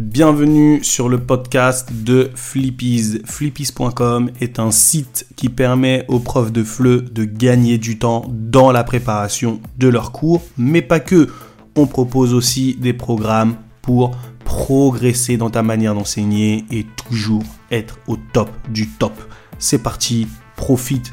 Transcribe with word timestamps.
Bienvenue 0.00 0.82
sur 0.82 1.10
le 1.10 1.18
podcast 1.18 1.92
de 1.92 2.30
Flippies. 2.34 3.20
Flippies.com 3.26 4.30
est 4.40 4.58
un 4.58 4.70
site 4.70 5.26
qui 5.36 5.50
permet 5.50 6.06
aux 6.08 6.20
profs 6.20 6.52
de 6.52 6.64
FLE 6.64 7.04
de 7.12 7.24
gagner 7.24 7.76
du 7.76 7.98
temps 7.98 8.24
dans 8.30 8.72
la 8.72 8.82
préparation 8.82 9.60
de 9.76 9.88
leurs 9.88 10.10
cours, 10.10 10.40
mais 10.56 10.80
pas 10.80 11.00
que. 11.00 11.28
On 11.76 11.86
propose 11.86 12.32
aussi 12.32 12.76
des 12.76 12.94
programmes 12.94 13.56
pour 13.82 14.12
progresser 14.42 15.36
dans 15.36 15.50
ta 15.50 15.62
manière 15.62 15.94
d'enseigner 15.94 16.64
et 16.70 16.86
toujours 17.06 17.44
être 17.70 17.98
au 18.06 18.16
top 18.16 18.48
du 18.70 18.88
top. 18.88 19.12
C'est 19.58 19.82
parti, 19.82 20.26
profite 20.56 21.12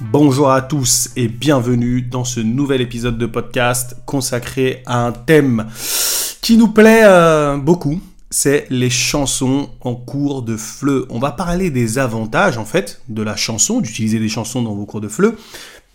Bonjour 0.00 0.50
à 0.50 0.62
tous 0.62 1.10
et 1.14 1.28
bienvenue 1.28 2.02
dans 2.02 2.24
ce 2.24 2.40
nouvel 2.40 2.80
épisode 2.80 3.18
de 3.18 3.26
podcast 3.26 3.98
consacré 4.04 4.82
à 4.84 5.06
un 5.06 5.12
thème 5.12 5.68
qui 6.42 6.58
nous 6.58 6.68
plaît 6.68 7.04
euh, 7.04 7.56
beaucoup. 7.56 8.00
C'est 8.28 8.66
les 8.68 8.90
chansons 8.90 9.70
en 9.80 9.94
cours 9.94 10.42
de 10.42 10.56
FLE. 10.56 11.06
On 11.08 11.18
va 11.18 11.30
parler 11.30 11.70
des 11.70 11.98
avantages 11.98 12.58
en 12.58 12.64
fait 12.64 13.00
de 13.08 13.22
la 13.22 13.36
chanson, 13.36 13.80
d'utiliser 13.80 14.18
des 14.18 14.28
chansons 14.28 14.62
dans 14.62 14.74
vos 14.74 14.84
cours 14.84 15.00
de 15.00 15.08
FLE, 15.08 15.36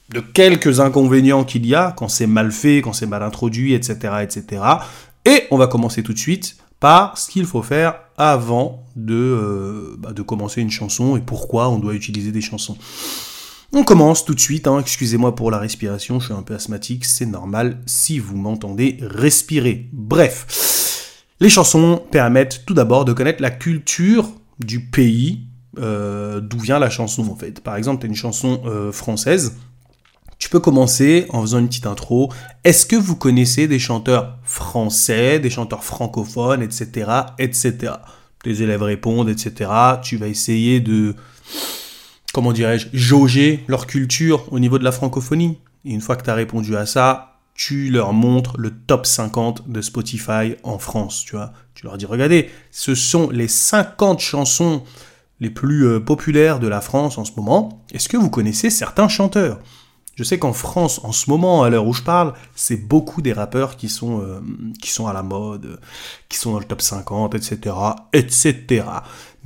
de 0.10 0.20
quelques 0.20 0.80
inconvénients 0.80 1.44
qu'il 1.44 1.66
y 1.66 1.76
a 1.76 1.94
quand 1.98 2.08
c'est 2.08 2.28
mal 2.28 2.52
fait, 2.52 2.78
quand 2.78 2.94
c'est 2.94 3.08
mal 3.08 3.24
introduit, 3.24 3.74
etc., 3.74 4.16
etc. 4.22 4.62
Et 5.26 5.44
on 5.52 5.58
va 5.58 5.68
commencer 5.68 6.02
tout 6.04 6.14
de 6.14 6.20
suite 6.20 6.58
par 6.80 7.18
ce 7.18 7.30
qu'il 7.30 7.46
faut 7.46 7.64
faire 7.64 7.96
avant 8.18 8.84
de, 8.96 9.16
euh, 9.16 9.96
bah, 9.98 10.14
de 10.14 10.22
commencer 10.22 10.62
une 10.62 10.72
chanson 10.72 11.18
et 11.18 11.22
pourquoi 11.22 11.70
on 11.70 11.80
doit 11.80 11.94
utiliser 11.94 12.32
des 12.32 12.42
chansons. 12.42 12.78
On 13.74 13.84
commence 13.84 14.24
tout 14.24 14.34
de 14.34 14.40
suite, 14.40 14.66
hein. 14.66 14.80
excusez-moi 14.80 15.36
pour 15.36 15.52
la 15.52 15.58
respiration, 15.58 16.20
je 16.20 16.26
suis 16.26 16.34
un 16.34 16.42
peu 16.42 16.56
asthmatique, 16.56 17.04
c'est 17.04 17.26
normal 17.26 17.82
si 17.86 18.18
vous 18.18 18.38
m'entendez 18.38 18.98
respirer. 19.02 19.90
Bref, 19.92 21.26
les 21.42 21.50
chansons 21.50 22.02
permettent 22.10 22.64
tout 22.66 22.74
d'abord 22.74 23.04
de 23.04 23.12
connaître 23.12 23.42
la 23.42 23.52
culture 23.52 24.30
du 24.60 24.86
pays 24.86 25.48
euh, 25.80 26.40
d'où 26.40 26.60
vient 26.60 26.80
la 26.80 26.90
chanson 26.90 27.28
en 27.30 27.36
fait. 27.36 27.62
Par 27.62 27.76
exemple, 27.76 28.00
tu 28.00 28.08
as 28.08 28.10
une 28.10 28.16
chanson 28.16 28.62
euh, 28.66 28.94
française, 28.94 29.58
tu 30.40 30.50
peux 30.50 30.60
commencer 30.60 31.26
en 31.30 31.42
faisant 31.42 31.60
une 31.60 31.68
petite 31.68 31.88
intro. 31.88 32.32
Est-ce 32.64 32.86
que 32.86 32.96
vous 32.96 33.18
connaissez 33.18 33.68
des 33.68 33.80
chanteurs 33.80 34.38
français, 34.44 35.40
des 35.40 35.50
chanteurs 35.50 35.84
francophones, 35.84 36.62
etc., 36.62 37.12
etc. 37.38 37.94
Tes 38.44 38.62
élèves 38.62 38.84
répondent, 38.84 39.30
etc. 39.30 39.70
Tu 40.02 40.16
vas 40.16 40.28
essayer 40.28 40.80
de 40.80 41.16
comment 42.38 42.54
dirais-je, 42.54 42.90
jauger 42.94 43.64
leur 43.68 43.88
culture 43.88 44.46
au 44.54 44.60
niveau 44.60 44.78
de 44.78 44.84
la 44.84 44.92
francophonie. 44.92 45.58
Et 45.86 45.90
une 45.92 46.02
fois 46.02 46.16
que 46.16 46.24
tu 46.24 46.30
as 46.30 46.36
répondu 46.36 46.78
à 46.78 46.86
ça, 46.86 47.40
tu 47.56 47.90
leur 47.90 48.14
montres 48.14 48.60
le 48.60 48.70
top 48.70 49.08
50 49.08 49.68
de 49.68 49.82
Spotify 49.82 50.54
en 50.62 50.78
France, 50.78 51.24
tu 51.26 51.36
vois. 51.36 51.52
Tu 51.74 51.88
leur 51.88 51.98
dis, 51.98 52.06
regardez, 52.06 52.52
ce 52.70 52.94
sont 52.94 53.32
les 53.32 53.48
50 53.48 54.20
chansons 54.20 54.84
les 55.40 55.50
plus 55.50 55.88
euh, 55.88 56.00
populaires 56.00 56.60
de 56.60 56.68
la 56.68 56.80
France 56.80 57.18
en 57.18 57.26
ce 57.26 57.32
moment. 57.36 57.84
Est-ce 57.92 58.08
que 58.08 58.18
vous 58.18 58.30
connaissez 58.30 58.70
certains 58.70 59.08
chanteurs? 59.08 59.60
Je 60.18 60.24
sais 60.24 60.38
qu'en 60.38 60.54
France, 60.54 61.00
en 61.04 61.12
ce 61.12 61.32
moment, 61.32 61.64
à 61.64 61.70
l'heure 61.70 61.86
où 61.86 61.94
je 61.94 62.02
parle, 62.02 62.34
c'est 62.56 62.88
beaucoup 62.88 63.22
des 63.22 63.34
rappeurs 63.34 63.78
qui 63.78 63.88
sont, 63.88 64.22
euh, 64.22 64.42
qui 64.82 64.92
sont 64.92 65.06
à 65.06 65.14
la 65.14 65.22
mode, 65.22 65.80
qui 66.30 66.38
sont 66.38 66.54
dans 66.54 66.60
le 66.60 66.66
top 66.66 66.82
50, 66.82 67.34
etc., 67.34 67.76
etc. 68.14 68.84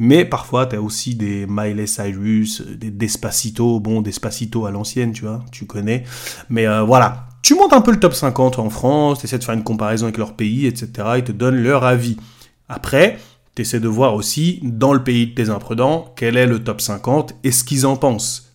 Mais 0.03 0.25
parfois, 0.25 0.65
tu 0.65 0.75
as 0.75 0.81
aussi 0.81 1.13
des 1.13 1.45
Miley 1.47 1.85
Cyrus, 1.85 2.63
des 2.63 2.89
Despacito, 2.89 3.79
bon, 3.79 4.01
Despacito 4.01 4.65
à 4.65 4.71
l'ancienne, 4.71 5.13
tu 5.13 5.25
vois, 5.25 5.45
tu 5.51 5.67
connais. 5.67 6.05
Mais 6.49 6.65
euh, 6.65 6.81
voilà, 6.81 7.27
tu 7.43 7.53
montes 7.53 7.71
un 7.71 7.81
peu 7.81 7.91
le 7.91 7.99
top 7.99 8.15
50 8.15 8.57
en 8.57 8.71
France, 8.71 9.19
tu 9.19 9.27
essaies 9.27 9.37
de 9.37 9.43
faire 9.43 9.53
une 9.53 9.63
comparaison 9.63 10.07
avec 10.07 10.17
leur 10.17 10.35
pays, 10.35 10.65
etc., 10.65 10.89
ils 11.17 11.23
te 11.23 11.31
donnent 11.31 11.61
leur 11.61 11.83
avis. 11.83 12.17
Après, 12.67 13.19
tu 13.53 13.61
essaies 13.61 13.79
de 13.79 13.87
voir 13.87 14.15
aussi, 14.15 14.59
dans 14.63 14.93
le 14.93 15.03
pays 15.03 15.27
de 15.27 15.35
tes 15.35 15.51
imprudents, 15.51 16.11
quel 16.15 16.35
est 16.35 16.47
le 16.47 16.63
top 16.63 16.81
50 16.81 17.35
et 17.43 17.51
ce 17.51 17.63
qu'ils 17.63 17.85
en 17.85 17.95
pensent 17.95 18.47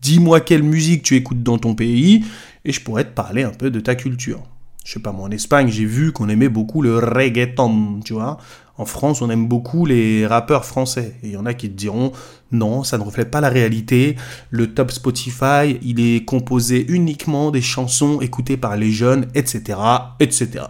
dis-moi 0.00 0.40
quelle 0.40 0.62
musique 0.62 1.02
tu 1.02 1.16
écoutes 1.16 1.42
dans 1.42 1.56
ton 1.56 1.74
pays, 1.74 2.26
et 2.66 2.72
je 2.72 2.80
pourrais 2.82 3.04
te 3.04 3.14
parler 3.14 3.42
un 3.42 3.52
peu 3.52 3.70
de 3.70 3.80
ta 3.80 3.94
culture. 3.94 4.42
Je 4.84 4.92
sais 4.92 5.00
pas, 5.00 5.12
moi 5.12 5.28
en 5.28 5.30
Espagne, 5.30 5.68
j'ai 5.68 5.86
vu 5.86 6.12
qu'on 6.12 6.28
aimait 6.28 6.50
beaucoup 6.50 6.82
le 6.82 6.98
reggaeton, 6.98 8.00
tu 8.04 8.12
vois. 8.12 8.36
En 8.76 8.86
France, 8.86 9.22
on 9.22 9.30
aime 9.30 9.46
beaucoup 9.46 9.86
les 9.86 10.26
rappeurs 10.26 10.64
français. 10.64 11.16
Et 11.22 11.28
il 11.28 11.32
y 11.32 11.36
en 11.36 11.46
a 11.46 11.54
qui 11.54 11.68
te 11.68 11.76
diront, 11.76 12.12
non, 12.50 12.82
ça 12.82 12.98
ne 12.98 13.04
reflète 13.04 13.30
pas 13.30 13.40
la 13.40 13.48
réalité. 13.48 14.16
Le 14.50 14.74
top 14.74 14.90
Spotify, 14.90 15.78
il 15.82 16.00
est 16.00 16.24
composé 16.24 16.84
uniquement 16.88 17.50
des 17.50 17.62
chansons 17.62 18.20
écoutées 18.20 18.56
par 18.56 18.76
les 18.76 18.90
jeunes, 18.90 19.26
etc., 19.34 19.78
etc. 20.18 20.64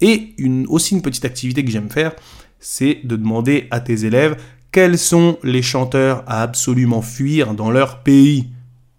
Et 0.00 0.34
aussi 0.68 0.94
une 0.94 1.02
petite 1.02 1.24
activité 1.24 1.64
que 1.64 1.70
j'aime 1.70 1.90
faire, 1.90 2.12
c'est 2.58 3.00
de 3.04 3.16
demander 3.16 3.68
à 3.70 3.80
tes 3.80 4.04
élèves 4.04 4.36
quels 4.72 4.96
sont 4.96 5.38
les 5.42 5.60
chanteurs 5.60 6.24
à 6.26 6.40
absolument 6.40 7.02
fuir 7.02 7.52
dans 7.52 7.70
leur 7.70 8.02
pays? 8.02 8.48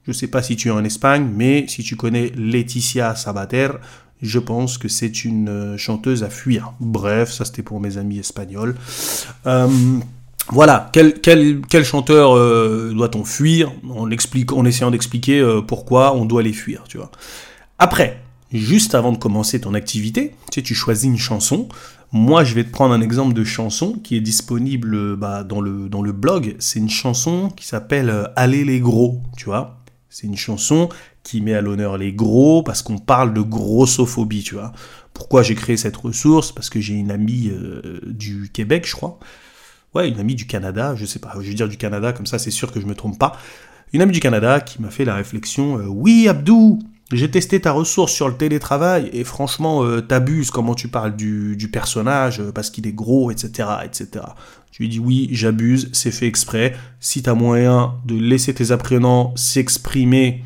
Je 0.05 0.11
ne 0.11 0.13
sais 0.13 0.27
pas 0.27 0.43
si 0.43 0.55
tu 0.55 0.67
es 0.67 0.71
en 0.71 0.83
Espagne, 0.83 1.27
mais 1.35 1.65
si 1.67 1.81
tu 1.81 1.95
connais 1.95 2.31
Laetitia 2.35 3.15
Sabater, 3.15 3.69
je 4.23 4.39
pense 4.39 4.77
que 4.77 4.87
c'est 4.87 5.25
une 5.25 5.49
euh, 5.49 5.77
chanteuse 5.77 6.23
à 6.23 6.29
fuir. 6.29 6.73
Bref, 6.79 7.31
ça 7.31 7.45
c'était 7.45 7.61
pour 7.61 7.79
mes 7.79 7.97
amis 7.97 8.19
espagnols. 8.19 8.75
Euh, 9.45 9.67
voilà, 10.49 10.89
quel, 10.93 11.19
quel, 11.21 11.85
chanteur 11.85 12.35
euh, 12.35 12.91
doit-on 12.93 13.23
fuir? 13.25 13.71
En, 13.89 14.09
explique, 14.09 14.51
en 14.53 14.65
essayant 14.65 14.91
d'expliquer 14.91 15.45
pourquoi 15.67 16.15
on 16.15 16.25
doit 16.25 16.41
les 16.41 16.53
fuir, 16.53 16.83
tu 16.87 16.97
vois. 16.97 17.11
Après, 17.79 18.21
juste 18.51 18.95
avant 18.95 19.11
de 19.11 19.17
commencer 19.17 19.61
ton 19.61 19.73
activité, 19.73 20.35
tu 20.51 20.59
sais, 20.59 20.61
tu 20.61 20.73
choisis 20.73 21.05
une 21.05 21.17
chanson. 21.17 21.67
Moi, 22.11 22.43
je 22.43 22.55
vais 22.55 22.63
te 22.63 22.71
prendre 22.71 22.93
un 22.93 23.01
exemple 23.01 23.33
de 23.33 23.43
chanson 23.43 23.93
qui 24.03 24.15
est 24.15 24.21
disponible 24.21 25.15
bah, 25.15 25.43
dans, 25.43 25.61
le, 25.61 25.89
dans 25.89 26.01
le 26.01 26.11
blog. 26.11 26.55
C'est 26.59 26.79
une 26.79 26.89
chanson 26.89 27.49
qui 27.55 27.65
s'appelle 27.65 28.29
Allez 28.35 28.65
les 28.65 28.79
gros, 28.79 29.21
tu 29.37 29.45
vois. 29.45 29.82
C'est 30.13 30.27
une 30.27 30.37
chanson 30.37 30.89
qui 31.23 31.41
met 31.41 31.55
à 31.55 31.61
l'honneur 31.61 31.97
les 31.97 32.13
gros 32.13 32.61
parce 32.61 32.83
qu'on 32.83 32.99
parle 32.99 33.33
de 33.33 33.41
grossophobie, 33.41 34.43
tu 34.43 34.53
vois. 34.53 34.71
Pourquoi 35.11 35.41
j'ai 35.41 35.55
créé 35.55 35.75
cette 35.75 35.97
ressource? 35.97 36.51
Parce 36.51 36.69
que 36.69 36.79
j'ai 36.79 36.93
une 36.93 37.09
amie 37.09 37.49
euh, 37.49 37.99
du 38.05 38.51
Québec, 38.53 38.85
je 38.87 38.95
crois. 38.95 39.17
Ouais, 39.95 40.07
une 40.07 40.19
amie 40.19 40.35
du 40.35 40.45
Canada, 40.45 40.93
je 40.95 41.05
sais 41.05 41.17
pas, 41.17 41.33
je 41.39 41.49
vais 41.49 41.55
dire 41.55 41.67
du 41.67 41.77
Canada, 41.77 42.13
comme 42.13 42.27
ça 42.27 42.37
c'est 42.37 42.51
sûr 42.51 42.71
que 42.71 42.79
je 42.79 42.85
me 42.85 42.93
trompe 42.93 43.17
pas. 43.17 43.39
Une 43.91 44.03
amie 44.03 44.11
du 44.11 44.19
Canada 44.19 44.61
qui 44.61 44.83
m'a 44.83 44.91
fait 44.91 45.03
la 45.03 45.15
réflexion 45.15 45.79
euh, 45.79 45.87
Oui, 45.87 46.27
Abdou, 46.27 46.77
j'ai 47.13 47.31
testé 47.31 47.59
ta 47.61 47.71
ressource 47.71 48.11
sur 48.11 48.27
le 48.27 48.35
télétravail 48.35 49.09
et 49.13 49.23
franchement, 49.23 49.83
euh, 49.83 50.01
t'abuses 50.01 50.51
comment 50.51 50.75
tu 50.75 50.87
parles 50.87 51.15
du, 51.15 51.55
du 51.55 51.69
personnage 51.69 52.41
parce 52.53 52.69
qu'il 52.69 52.87
est 52.87 52.93
gros, 52.93 53.31
etc., 53.31 53.69
etc. 53.83 54.25
Je 54.71 54.79
lui 54.79 54.89
dis 54.89 54.99
oui, 54.99 55.29
j'abuse, 55.31 55.89
c'est 55.93 56.11
fait 56.11 56.25
exprès. 56.25 56.73
Si 56.99 57.21
tu 57.21 57.29
as 57.29 57.35
moyen 57.35 57.93
de 58.05 58.15
laisser 58.15 58.53
tes 58.55 58.71
apprenants 58.71 59.31
s'exprimer 59.35 60.43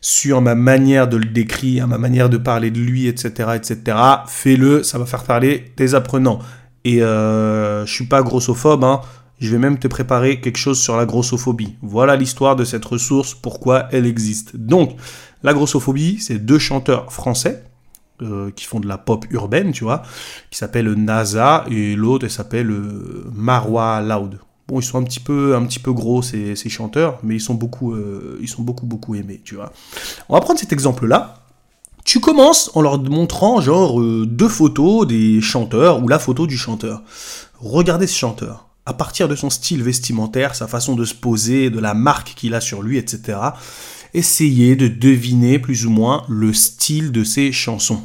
sur 0.00 0.40
ma 0.40 0.56
manière 0.56 1.08
de 1.08 1.16
le 1.16 1.26
décrire, 1.26 1.86
ma 1.86 1.96
manière 1.96 2.28
de 2.28 2.36
parler 2.36 2.72
de 2.72 2.80
lui, 2.80 3.06
etc., 3.06 3.50
etc., 3.54 3.96
fais-le, 4.26 4.82
ça 4.82 4.98
va 4.98 5.06
faire 5.06 5.22
parler 5.22 5.72
tes 5.76 5.94
apprenants. 5.94 6.40
Et 6.84 7.02
euh, 7.02 7.86
je 7.86 7.92
suis 7.92 8.06
pas 8.06 8.22
grossophobe, 8.22 8.82
hein. 8.82 9.00
je 9.38 9.48
vais 9.48 9.58
même 9.58 9.78
te 9.78 9.86
préparer 9.86 10.40
quelque 10.40 10.58
chose 10.58 10.80
sur 10.80 10.96
la 10.96 11.06
grossophobie. 11.06 11.76
Voilà 11.82 12.16
l'histoire 12.16 12.56
de 12.56 12.64
cette 12.64 12.84
ressource, 12.84 13.32
pourquoi 13.32 13.86
elle 13.92 14.06
existe. 14.06 14.56
Donc, 14.56 14.96
la 15.42 15.54
grossophobie, 15.54 16.18
c'est 16.20 16.38
deux 16.38 16.58
chanteurs 16.58 17.12
français 17.12 17.64
euh, 18.22 18.50
qui 18.54 18.66
font 18.66 18.78
de 18.78 18.86
la 18.86 18.98
pop 18.98 19.24
urbaine, 19.30 19.72
tu 19.72 19.84
vois, 19.84 20.02
qui 20.50 20.58
s'appelle 20.58 20.92
NASA 20.92 21.64
et 21.70 21.96
l'autre 21.96 22.24
elle 22.24 22.30
s'appelle 22.30 22.70
euh, 22.70 23.28
Marwa 23.34 24.00
Loud. 24.00 24.38
Bon, 24.68 24.78
ils 24.78 24.84
sont 24.84 24.98
un 24.98 25.02
petit 25.02 25.18
peu, 25.18 25.56
un 25.56 25.64
petit 25.64 25.80
peu 25.80 25.92
gros 25.92 26.22
ces, 26.22 26.54
ces 26.54 26.68
chanteurs, 26.68 27.18
mais 27.24 27.34
ils 27.34 27.40
sont 27.40 27.54
beaucoup, 27.54 27.94
euh, 27.94 28.38
ils 28.40 28.48
sont 28.48 28.62
beaucoup, 28.62 28.86
beaucoup 28.86 29.16
aimés, 29.16 29.40
tu 29.42 29.56
vois. 29.56 29.72
On 30.28 30.34
va 30.34 30.40
prendre 30.40 30.60
cet 30.60 30.72
exemple-là. 30.72 31.42
Tu 32.04 32.20
commences 32.20 32.70
en 32.74 32.82
leur 32.82 33.00
montrant 33.00 33.60
genre 33.60 34.00
deux 34.00 34.48
photos 34.48 35.06
des 35.06 35.40
chanteurs 35.40 36.02
ou 36.02 36.08
la 36.08 36.18
photo 36.18 36.46
du 36.46 36.56
chanteur. 36.56 37.02
Regardez 37.60 38.06
ce 38.06 38.16
chanteur. 38.16 38.66
À 38.84 38.94
partir 38.94 39.28
de 39.28 39.36
son 39.36 39.50
style 39.50 39.82
vestimentaire, 39.82 40.54
sa 40.54 40.66
façon 40.66 40.96
de 40.96 41.04
se 41.04 41.14
poser, 41.14 41.70
de 41.70 41.78
la 41.78 41.94
marque 41.94 42.34
qu'il 42.34 42.54
a 42.54 42.60
sur 42.60 42.82
lui, 42.82 42.98
etc 42.98 43.38
essayez 44.14 44.76
de 44.76 44.88
deviner 44.88 45.58
plus 45.58 45.86
ou 45.86 45.90
moins 45.90 46.24
le 46.28 46.52
style 46.52 47.12
de 47.12 47.24
ses 47.24 47.52
chansons. 47.52 48.02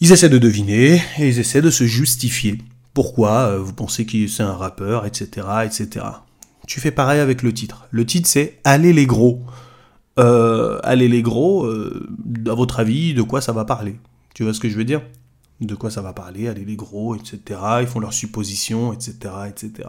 Ils 0.00 0.12
essaient 0.12 0.28
de 0.28 0.38
deviner 0.38 1.00
et 1.18 1.28
ils 1.28 1.38
essaient 1.38 1.62
de 1.62 1.70
se 1.70 1.84
justifier. 1.84 2.58
Pourquoi 2.92 3.50
euh, 3.50 3.58
vous 3.58 3.72
pensez 3.72 4.04
que 4.04 4.26
c'est 4.26 4.42
un 4.42 4.54
rappeur, 4.54 5.06
etc., 5.06 5.46
etc. 5.64 6.04
Tu 6.66 6.80
fais 6.80 6.90
pareil 6.90 7.20
avec 7.20 7.42
le 7.42 7.52
titre. 7.52 7.86
Le 7.90 8.04
titre 8.04 8.28
c'est 8.28 8.58
Allez 8.64 8.92
les 8.92 9.06
gros. 9.06 9.42
Euh, 10.18 10.80
allez 10.82 11.08
les 11.08 11.22
gros, 11.22 11.66
euh, 11.66 12.08
à 12.46 12.54
votre 12.54 12.80
avis, 12.80 13.14
de 13.14 13.22
quoi 13.22 13.40
ça 13.40 13.52
va 13.52 13.64
parler? 13.64 13.96
Tu 14.34 14.44
vois 14.44 14.54
ce 14.54 14.60
que 14.60 14.68
je 14.68 14.76
veux 14.76 14.84
dire? 14.84 15.02
De 15.60 15.74
quoi 15.74 15.90
ça 15.90 16.02
va 16.02 16.12
parler 16.12 16.48
Allez 16.48 16.64
les 16.64 16.76
gros, 16.76 17.14
etc. 17.14 17.60
Ils 17.80 17.86
font 17.86 18.00
leurs 18.00 18.12
suppositions, 18.12 18.92
etc., 18.92 19.16
etc. 19.48 19.88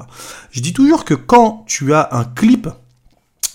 Je 0.52 0.62
dis 0.62 0.74
toujours 0.74 1.04
que 1.04 1.14
quand 1.14 1.66
tu 1.68 1.94
as 1.94 2.08
un 2.12 2.24
clip 2.24 2.69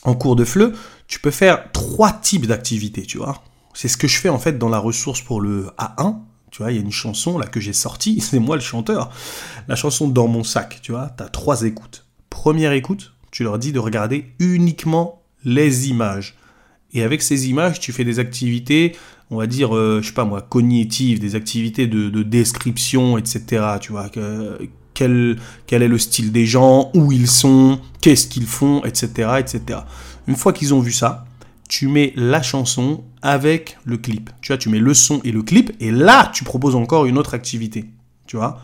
en 0.02 0.14
cours 0.14 0.36
de 0.36 0.44
FLE, 0.44 0.74
tu 1.06 1.20
peux 1.20 1.30
faire 1.30 1.72
trois 1.72 2.12
types 2.12 2.46
d'activités, 2.46 3.02
tu 3.02 3.18
vois. 3.18 3.42
C'est 3.74 3.88
ce 3.88 3.96
que 3.96 4.08
je 4.08 4.18
fais 4.18 4.28
en 4.28 4.38
fait 4.38 4.58
dans 4.58 4.68
la 4.68 4.78
ressource 4.78 5.22
pour 5.22 5.40
le 5.40 5.68
A1, 5.78 6.16
Tu 6.50 6.62
vois, 6.62 6.70
il 6.70 6.76
y 6.76 6.78
a 6.78 6.82
une 6.82 6.92
chanson 6.92 7.38
là 7.38 7.46
que 7.46 7.60
j'ai 7.60 7.72
sortie, 7.72 8.20
c'est 8.22 8.38
moi 8.38 8.56
le 8.56 8.62
chanteur. 8.62 9.10
La 9.68 9.76
chanson 9.76 10.08
Dans 10.08 10.28
mon 10.28 10.44
sac, 10.44 10.80
tu 10.82 10.92
vois, 10.92 11.14
tu 11.16 11.22
as 11.22 11.28
trois 11.28 11.62
écoutes. 11.62 12.06
Première 12.28 12.72
écoute, 12.72 13.14
tu 13.30 13.42
leur 13.42 13.58
dis 13.58 13.72
de 13.72 13.78
regarder 13.78 14.34
uniquement 14.38 15.22
les 15.44 15.88
images. 15.88 16.36
Et 16.92 17.02
avec 17.02 17.22
ces 17.22 17.48
images, 17.48 17.80
tu 17.80 17.92
fais 17.92 18.04
des 18.04 18.18
activités, 18.18 18.94
on 19.32 19.38
va 19.38 19.46
dire, 19.46 19.74
euh, 19.74 20.00
je 20.02 20.08
sais 20.08 20.12
pas 20.12 20.26
moi, 20.26 20.42
cognitives, 20.42 21.18
des 21.18 21.34
activités 21.34 21.86
de, 21.86 22.22
description, 22.22 23.16
etc. 23.16 23.64
Tu 23.80 23.90
vois, 23.92 24.10
quel, 24.92 25.38
quel 25.66 25.82
est 25.82 25.88
le 25.88 25.98
style 25.98 26.32
des 26.32 26.44
gens, 26.44 26.90
où 26.94 27.12
ils 27.12 27.26
sont, 27.26 27.80
qu'est-ce 28.02 28.28
qu'ils 28.28 28.46
font, 28.46 28.84
etc., 28.84 29.30
etc. 29.38 29.80
Une 30.26 30.36
fois 30.36 30.52
qu'ils 30.52 30.74
ont 30.74 30.80
vu 30.80 30.92
ça, 30.92 31.24
tu 31.66 31.88
mets 31.88 32.12
la 32.14 32.42
chanson 32.42 33.04
avec 33.22 33.78
le 33.84 33.96
clip. 33.96 34.28
Tu 34.42 34.48
vois, 34.48 34.58
tu 34.58 34.68
mets 34.68 34.78
le 34.78 34.92
son 34.92 35.22
et 35.24 35.32
le 35.32 35.42
clip, 35.42 35.72
et 35.80 35.90
là, 35.90 36.30
tu 36.34 36.44
proposes 36.44 36.76
encore 36.76 37.06
une 37.06 37.16
autre 37.16 37.32
activité. 37.32 37.86
Tu 38.26 38.36
vois, 38.36 38.60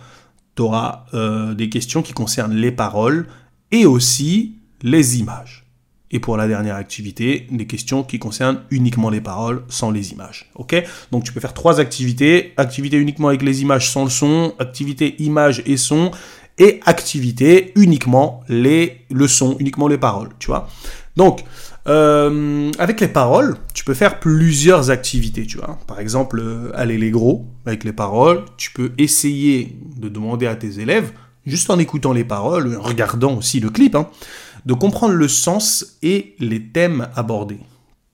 tu 0.54 0.60
auras 0.60 1.06
euh, 1.14 1.54
des 1.54 1.70
questions 1.70 2.02
qui 2.02 2.12
concernent 2.12 2.54
les 2.54 2.72
paroles 2.72 3.26
et 3.72 3.86
aussi 3.86 4.56
les 4.82 5.18
images. 5.18 5.67
Et 6.10 6.20
pour 6.20 6.36
la 6.36 6.48
dernière 6.48 6.76
activité, 6.76 7.46
des 7.50 7.66
questions 7.66 8.02
qui 8.02 8.18
concernent 8.18 8.60
uniquement 8.70 9.10
les 9.10 9.20
paroles 9.20 9.62
sans 9.68 9.90
les 9.90 10.12
images. 10.12 10.50
Ok? 10.54 10.74
Donc 11.12 11.24
tu 11.24 11.32
peux 11.32 11.40
faire 11.40 11.54
trois 11.54 11.80
activités. 11.80 12.54
Activité 12.56 12.96
uniquement 12.96 13.28
avec 13.28 13.42
les 13.42 13.62
images 13.62 13.90
sans 13.90 14.04
le 14.04 14.10
son, 14.10 14.54
activité 14.58 15.16
images 15.22 15.62
et 15.66 15.76
son, 15.76 16.10
et 16.58 16.80
activité 16.86 17.72
uniquement 17.76 18.40
les, 18.48 19.04
le 19.10 19.28
son, 19.28 19.56
uniquement 19.58 19.88
les 19.88 19.98
paroles. 19.98 20.30
Tu 20.38 20.48
vois? 20.48 20.68
Donc, 21.16 21.44
euh, 21.88 22.70
avec 22.78 23.00
les 23.00 23.08
paroles, 23.08 23.56
tu 23.74 23.84
peux 23.84 23.94
faire 23.94 24.20
plusieurs 24.20 24.90
activités, 24.90 25.46
tu 25.46 25.56
vois. 25.56 25.78
Par 25.86 26.00
exemple, 26.00 26.38
euh, 26.38 26.70
aller 26.74 26.98
les 26.98 27.10
gros 27.10 27.46
avec 27.66 27.84
les 27.84 27.92
paroles. 27.92 28.44
Tu 28.56 28.70
peux 28.72 28.92
essayer 28.98 29.76
de 29.96 30.08
demander 30.08 30.46
à 30.46 30.54
tes 30.54 30.80
élèves, 30.80 31.12
juste 31.46 31.70
en 31.70 31.78
écoutant 31.78 32.12
les 32.12 32.24
paroles, 32.24 32.76
en 32.76 32.82
regardant 32.82 33.34
aussi 33.36 33.58
le 33.58 33.70
clip, 33.70 33.94
hein, 33.94 34.08
de 34.66 34.74
comprendre 34.74 35.14
le 35.14 35.28
sens 35.28 35.98
et 36.02 36.34
les 36.38 36.62
thèmes 36.62 37.08
abordés. 37.14 37.60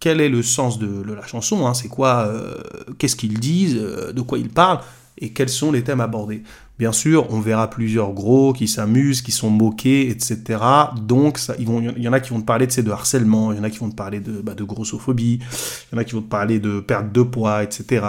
Quel 0.00 0.20
est 0.20 0.28
le 0.28 0.42
sens 0.42 0.78
de, 0.78 1.12
la 1.12 1.26
chanson 1.26 1.66
hein, 1.66 1.74
C'est 1.74 1.88
quoi 1.88 2.26
euh, 2.26 2.56
Qu'est-ce 2.98 3.16
qu'ils 3.16 3.40
disent 3.40 3.78
euh, 3.80 4.12
De 4.12 4.20
quoi 4.20 4.38
ils 4.38 4.50
parlent 4.50 4.80
Et 5.18 5.30
quels 5.30 5.48
sont 5.48 5.72
les 5.72 5.82
thèmes 5.82 6.00
abordés 6.00 6.42
Bien 6.78 6.92
sûr, 6.92 7.26
on 7.30 7.38
verra 7.38 7.70
plusieurs 7.70 8.12
gros 8.12 8.52
qui 8.52 8.66
s'amusent, 8.66 9.22
qui 9.22 9.30
sont 9.30 9.48
moqués, 9.48 10.10
etc. 10.10 10.58
Donc, 11.00 11.38
il 11.58 12.02
y 12.02 12.08
en 12.08 12.12
a 12.12 12.18
qui 12.18 12.30
vont 12.30 12.40
te 12.40 12.44
parler 12.44 12.66
de, 12.66 12.82
de 12.82 12.90
harcèlement, 12.90 13.52
il 13.52 13.58
y 13.58 13.60
en 13.60 13.64
a 13.64 13.70
qui 13.70 13.78
vont 13.78 13.90
te 13.90 13.94
parler 13.94 14.18
de, 14.18 14.40
bah, 14.42 14.54
de 14.54 14.64
grossophobie, 14.64 15.38
il 15.40 15.94
y 15.94 15.96
en 15.96 15.98
a 15.98 16.04
qui 16.04 16.14
vont 16.14 16.22
te 16.22 16.28
parler 16.28 16.58
de 16.58 16.80
perte 16.80 17.12
de 17.12 17.22
poids, 17.22 17.62
etc. 17.62 18.04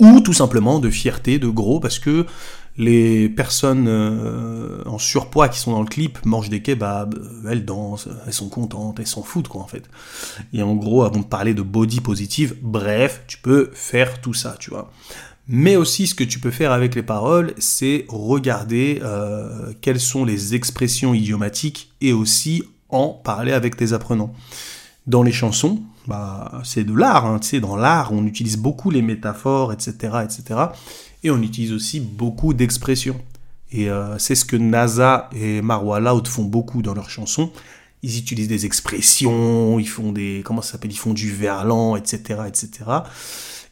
Ou 0.00 0.20
tout 0.20 0.32
simplement 0.32 0.78
de 0.78 0.88
fierté, 0.88 1.38
de 1.38 1.48
gros, 1.48 1.78
parce 1.78 1.98
que 1.98 2.24
les 2.78 3.28
personnes 3.28 3.86
euh, 3.88 4.82
en 4.84 4.98
surpoids 4.98 5.48
qui 5.48 5.58
sont 5.58 5.72
dans 5.72 5.80
le 5.80 5.88
clip 5.88 6.18
mangent 6.24 6.50
des 6.50 6.60
kebabs, 6.60 7.14
euh, 7.14 7.50
elles 7.50 7.64
dansent, 7.64 8.08
elles 8.26 8.32
sont 8.32 8.48
contentes, 8.48 9.00
elles 9.00 9.06
s'en 9.06 9.22
foutent 9.22 9.48
quoi 9.48 9.62
en 9.62 9.66
fait. 9.66 9.84
Et 10.52 10.62
en 10.62 10.74
gros, 10.74 11.04
avant 11.04 11.20
de 11.20 11.24
parler 11.24 11.54
de 11.54 11.62
body 11.62 12.00
positive, 12.00 12.56
bref, 12.60 13.22
tu 13.26 13.38
peux 13.38 13.70
faire 13.72 14.20
tout 14.20 14.34
ça, 14.34 14.56
tu 14.58 14.70
vois. 14.70 14.90
Mais 15.48 15.76
aussi, 15.76 16.06
ce 16.06 16.14
que 16.14 16.24
tu 16.24 16.40
peux 16.40 16.50
faire 16.50 16.72
avec 16.72 16.94
les 16.94 17.04
paroles, 17.04 17.54
c'est 17.58 18.04
regarder 18.08 19.00
euh, 19.02 19.72
quelles 19.80 20.00
sont 20.00 20.24
les 20.24 20.54
expressions 20.54 21.14
idiomatiques 21.14 21.92
et 22.00 22.12
aussi 22.12 22.64
en 22.88 23.08
parler 23.08 23.52
avec 23.52 23.76
tes 23.76 23.92
apprenants. 23.92 24.32
Dans 25.06 25.22
les 25.22 25.32
chansons, 25.32 25.82
bah, 26.06 26.60
c'est 26.64 26.84
de 26.84 26.94
l'art, 26.94 27.26
hein, 27.26 27.38
tu 27.38 27.48
sais, 27.48 27.60
dans 27.60 27.76
l'art, 27.76 28.12
on 28.12 28.24
utilise 28.26 28.56
beaucoup 28.56 28.90
les 28.90 29.02
métaphores, 29.02 29.72
etc., 29.72 30.18
etc 30.24 30.66
et 31.26 31.30
on 31.30 31.42
utilise 31.42 31.72
aussi 31.72 32.00
beaucoup 32.00 32.54
d'expressions. 32.54 33.20
Et 33.72 33.90
euh, 33.90 34.16
c'est 34.18 34.34
ce 34.34 34.44
que 34.44 34.56
NASA 34.56 35.28
et 35.34 35.60
Marwa 35.60 35.98
Loud 36.00 36.28
font 36.28 36.44
beaucoup 36.44 36.82
dans 36.82 36.94
leurs 36.94 37.10
chansons. 37.10 37.50
Ils 38.02 38.18
utilisent 38.18 38.48
des 38.48 38.64
expressions, 38.64 39.78
ils 39.78 39.88
font 39.88 40.12
des 40.12 40.42
comment 40.44 40.62
s'appelle, 40.62 40.92
ils 40.92 40.98
font 40.98 41.14
du 41.14 41.32
verlan, 41.32 41.96
etc., 41.96 42.42
etc. 42.46 42.70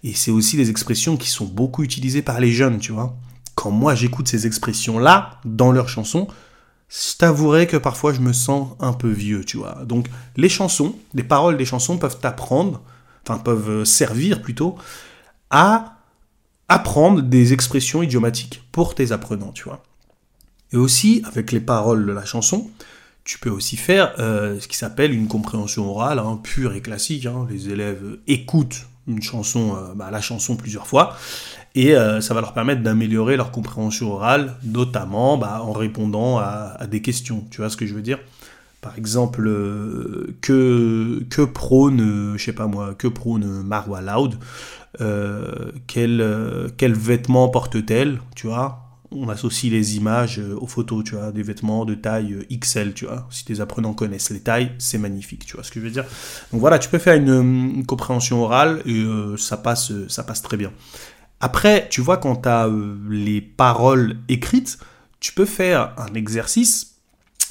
Et 0.03 0.15
c'est 0.15 0.33
aussi 0.33 0.57
des 0.57 0.71
expressions 0.71 1.17
qui 1.17 1.31
sont 1.31 1.47
beaucoup 1.47 1.85
utilisées 1.85 2.23
par 2.23 2.41
les 2.41 2.51
jeunes, 2.51 2.79
tu 2.79 2.93
vois. 2.93 3.17
Quand 3.55 3.71
moi 3.71 3.95
j'écoute 3.95 4.27
ces 4.27 4.47
expressions-là 4.47 5.39
dans 5.45 5.71
leurs 5.71 5.89
chansons, 5.89 6.27
je 6.95 7.17
t'avouerai 7.17 7.67
que 7.67 7.77
parfois 7.77 8.13
je 8.13 8.21
me 8.21 8.33
sens 8.33 8.69
un 8.79 8.93
peu 8.93 9.11
vieux, 9.11 9.45
tu 9.45 9.57
vois. 9.57 9.85
Donc 9.85 10.09
les 10.37 10.49
chansons, 10.49 10.95
les 11.13 11.25
paroles 11.25 11.57
des 11.57 11.65
chansons 11.65 11.99
peuvent 11.99 12.21
t'apprendre, 12.21 12.83
enfin 13.23 13.39
peuvent 13.39 13.85
servir 13.85 14.43
plutôt 14.43 14.77
à 15.51 15.97
apprendre 16.69 17.23
des 17.23 17.53
expressions 17.53 18.03
idiomatiques 18.03 18.63
pour 18.73 18.95
tes 18.95 19.13
apprenants, 19.13 19.53
tu 19.53 19.65
vois. 19.65 19.83
Et 20.73 20.77
aussi, 20.77 21.23
avec 21.25 21.53
les 21.53 21.61
paroles 21.61 22.07
de 22.07 22.13
la 22.13 22.25
chanson, 22.25 22.71
tu 23.25 23.39
peux 23.39 23.51
aussi 23.51 23.77
faire 23.77 24.15
euh, 24.19 24.61
ce 24.61 24.69
qui 24.69 24.77
s'appelle 24.77 25.13
une 25.13 25.29
compréhension 25.29 25.89
orale, 25.89 26.19
hein, 26.19 26.41
pure 26.43 26.75
et 26.75 26.81
classique. 26.81 27.27
Hein. 27.27 27.47
Les 27.51 27.71
élèves 27.71 28.19
écoutent 28.27 28.87
une 29.07 29.23
chanson, 29.23 29.77
euh, 29.77 29.95
bah, 29.95 30.11
la 30.11 30.21
chanson 30.21 30.57
plusieurs 30.57 30.87
fois, 30.87 31.17
et 31.75 31.97
euh, 31.97 32.21
ça 32.21 32.35
va 32.35 32.41
leur 32.41 32.55
permettre 32.55 32.83
d'améliorer 32.83 33.37
leur 33.37 33.51
compréhension 33.51 34.13
orale, 34.13 34.55
notamment 34.65 35.37
bah, 35.37 35.63
en 35.63 35.73
répondant 35.73 36.39
à, 36.39 36.87
des 36.89 37.03
questions. 37.03 37.45
Tu 37.51 37.59
vois 37.59 37.71
ce 37.71 37.77
que 37.77 37.87
je 37.87 37.95
veux 37.95 38.03
dire? 38.03 38.19
Par 38.81 38.99
exemple, 38.99 39.45
que, 40.43 41.25
que 41.31 41.43
prône, 41.43 42.35
je 42.37 42.45
sais 42.45 42.53
pas 42.53 42.67
moi, 42.67 42.95
que 42.95 43.09
prône 43.09 43.63
Marwa 43.63 44.03
Loud 44.03 44.37
euh, 45.01 45.73
quel, 45.87 46.21
euh, 46.21 46.69
quel 46.77 46.95
vêtement 46.95 47.49
porte-t-elle, 47.49 48.21
tu 48.37 48.47
vois? 48.47 48.81
On 49.11 49.29
associe 49.29 49.73
les 49.73 49.97
images 49.97 50.39
euh, 50.39 50.57
aux 50.61 50.67
photos, 50.67 51.05
tu 51.05 51.17
vois, 51.17 51.33
des 51.33 51.43
vêtements 51.43 51.85
de 51.85 51.95
taille 51.95 52.47
XL, 52.53 52.95
tu 52.95 53.07
vois. 53.07 53.27
Si 53.31 53.45
tes 53.45 53.61
apprenants 53.61 53.93
connaissent 53.93 54.31
les 54.31 54.41
tailles, 54.41 54.73
c'est 54.79 54.99
magnifique, 54.99 55.47
tu 55.47 55.57
vois 55.57 55.65
ce 55.65 55.71
que 55.71 55.81
je 55.81 55.85
veux 55.85 55.91
dire? 55.91 56.05
Donc 56.53 56.61
voilà, 56.61 56.79
tu 56.79 56.89
peux 56.89 56.99
faire 56.99 57.15
une, 57.15 57.85
compréhension 57.87 58.43
orale 58.43 58.83
et 58.87 59.05
ça, 59.37 59.57
passe, 59.57 59.93
ça 60.09 60.23
passe 60.23 60.43
très 60.43 60.57
bien. 60.57 60.73
Après, 61.45 61.89
tu 61.91 62.01
vois, 62.01 62.17
quand 62.17 62.37
tu 62.37 62.49
as 62.49 62.71
les 63.11 63.43
paroles 63.43 64.17
écrites, 64.31 64.79
tu 65.21 65.35
peux 65.35 65.45
faire 65.45 65.93
un 65.99 66.15
exercice 66.15 67.03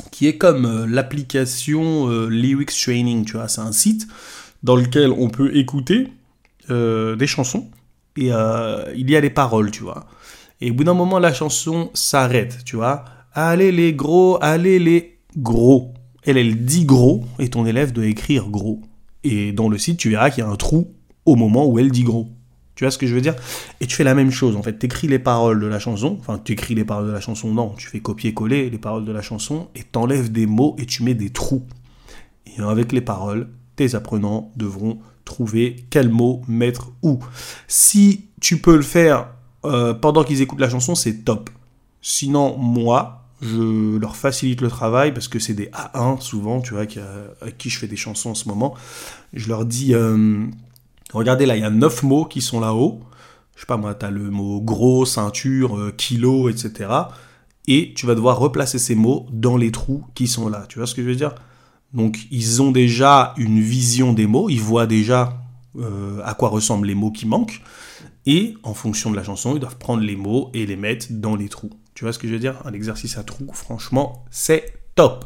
qui 0.09 0.25
est 0.25 0.39
comme 0.39 0.85
l'application 0.85 2.27
Lyrics 2.27 2.71
Training, 2.71 3.23
tu 3.23 3.33
vois. 3.33 3.47
C'est 3.47 3.61
un 3.61 3.71
site 3.71 4.07
dans 4.63 4.75
lequel 4.75 5.11
on 5.11 5.29
peut 5.29 5.55
écouter 5.55 6.07
euh, 6.71 7.15
des 7.15 7.27
chansons 7.27 7.69
et 8.17 8.29
euh, 8.31 8.91
il 8.95 9.11
y 9.11 9.15
a 9.15 9.21
les 9.21 9.29
paroles, 9.29 9.69
tu 9.69 9.83
vois. 9.83 10.07
Et 10.59 10.71
au 10.71 10.73
bout 10.73 10.85
d'un 10.85 10.95
moment, 10.95 11.19
la 11.19 11.31
chanson 11.31 11.91
s'arrête, 11.93 12.65
tu 12.65 12.77
vois. 12.77 13.05
Allez 13.31 13.71
les 13.71 13.93
gros, 13.93 14.39
allez 14.41 14.79
les 14.79 15.19
gros. 15.37 15.93
Elle, 16.23 16.37
elle 16.37 16.65
dit 16.65 16.85
gros 16.85 17.25
et 17.37 17.47
ton 17.47 17.67
élève 17.67 17.93
doit 17.93 18.07
écrire 18.07 18.49
gros. 18.49 18.81
Et 19.23 19.51
dans 19.51 19.69
le 19.69 19.77
site, 19.77 19.99
tu 19.99 20.09
verras 20.09 20.31
qu'il 20.31 20.43
y 20.43 20.47
a 20.47 20.49
un 20.49 20.55
trou 20.55 20.91
au 21.25 21.35
moment 21.35 21.67
où 21.67 21.77
elle 21.77 21.91
dit 21.91 22.03
gros. 22.03 22.31
Tu 22.83 22.87
vois 22.87 22.91
ce 22.91 22.97
que 22.97 23.07
je 23.07 23.15
veux 23.15 23.21
dire? 23.21 23.35
Et 23.79 23.87
tu 23.87 23.95
fais 23.95 24.03
la 24.03 24.13
même 24.13 24.29
chose, 24.29 24.57
en 24.57 24.61
fait. 24.61 24.77
Tu 24.77 24.87
écris 24.87 25.07
les 25.07 25.17
paroles 25.17 25.61
de 25.61 25.67
la 25.67 25.79
chanson. 25.79 26.17
Enfin, 26.19 26.37
tu 26.43 26.51
écris 26.51 26.75
les 26.75 26.83
paroles 26.83 27.07
de 27.07 27.13
la 27.13 27.21
chanson, 27.21 27.49
non. 27.49 27.75
Tu 27.77 27.87
fais 27.87 28.01
copier-coller 28.01 28.69
les 28.69 28.77
paroles 28.77 29.05
de 29.05 29.11
la 29.13 29.21
chanson 29.21 29.69
et 29.73 29.83
t'enlèves 29.83 30.33
des 30.33 30.47
mots 30.47 30.75
et 30.77 30.85
tu 30.85 31.01
mets 31.03 31.13
des 31.13 31.29
trous. 31.29 31.63
Et 32.45 32.61
avec 32.61 32.91
les 32.91 32.99
paroles, 32.99 33.47
tes 33.77 33.95
apprenants 33.95 34.51
devront 34.57 34.99
trouver 35.23 35.77
quel 35.91 36.09
mot 36.09 36.41
mettre 36.49 36.91
où. 37.03 37.19
Si 37.69 38.25
tu 38.41 38.57
peux 38.57 38.75
le 38.75 38.81
faire 38.81 39.29
euh, 39.63 39.93
pendant 39.93 40.25
qu'ils 40.25 40.41
écoutent 40.41 40.59
la 40.59 40.69
chanson, 40.69 40.93
c'est 40.93 41.23
top. 41.23 41.49
Sinon, 42.01 42.57
moi, 42.57 43.29
je 43.41 43.95
leur 43.95 44.17
facilite 44.17 44.59
le 44.59 44.67
travail 44.67 45.13
parce 45.13 45.29
que 45.29 45.39
c'est 45.39 45.53
des 45.53 45.67
A1 45.67 46.19
souvent, 46.19 46.59
tu 46.59 46.73
vois, 46.73 46.81
avec 46.81 47.57
qui 47.57 47.69
je 47.69 47.79
fais 47.79 47.87
des 47.87 47.95
chansons 47.95 48.31
en 48.31 48.35
ce 48.35 48.49
moment. 48.49 48.73
Je 49.31 49.47
leur 49.47 49.63
dis, 49.63 49.95
euh, 49.95 50.47
regardez 51.13 51.45
là, 51.45 51.55
il 51.55 51.61
y 51.61 51.65
a 51.65 51.69
9 51.69 52.03
mots 52.03 52.25
qui 52.25 52.41
sont 52.41 52.59
là-haut. 52.59 52.99
Je 53.55 53.61
sais 53.61 53.67
pas 53.67 53.77
moi, 53.77 53.93
tu 53.93 54.05
as 54.05 54.11
le 54.11 54.29
mot 54.29 54.61
gros, 54.61 55.05
ceinture, 55.05 55.77
euh, 55.77 55.91
kilo, 55.95 56.49
etc. 56.49 56.89
Et 57.67 57.93
tu 57.95 58.05
vas 58.05 58.15
devoir 58.15 58.39
replacer 58.39 58.79
ces 58.79 58.95
mots 58.95 59.27
dans 59.31 59.57
les 59.57 59.71
trous 59.71 60.03
qui 60.15 60.27
sont 60.27 60.49
là. 60.49 60.65
Tu 60.67 60.79
vois 60.79 60.87
ce 60.87 60.95
que 60.95 61.03
je 61.03 61.07
veux 61.07 61.15
dire? 61.15 61.35
Donc 61.93 62.17
ils 62.31 62.61
ont 62.61 62.71
déjà 62.71 63.33
une 63.37 63.59
vision 63.59 64.13
des 64.13 64.25
mots, 64.25 64.49
ils 64.49 64.59
voient 64.59 64.87
déjà 64.87 65.37
euh, 65.79 66.19
à 66.23 66.33
quoi 66.33 66.49
ressemblent 66.49 66.87
les 66.87 66.95
mots 66.95 67.11
qui 67.11 67.27
manquent, 67.27 67.61
et 68.25 68.55
en 68.63 68.73
fonction 68.73 69.11
de 69.11 69.15
la 69.15 69.23
chanson, 69.23 69.55
ils 69.55 69.59
doivent 69.59 69.77
prendre 69.77 70.01
les 70.01 70.15
mots 70.15 70.49
et 70.53 70.65
les 70.65 70.75
mettre 70.75 71.07
dans 71.11 71.35
les 71.35 71.49
trous. 71.49 71.71
Tu 71.93 72.05
vois 72.05 72.13
ce 72.13 72.19
que 72.19 72.27
je 72.27 72.33
veux 72.33 72.39
dire? 72.39 72.61
Un 72.65 72.73
exercice 72.73 73.17
à 73.17 73.23
trous, 73.23 73.51
franchement, 73.53 74.25
c'est 74.31 74.73
top. 74.95 75.25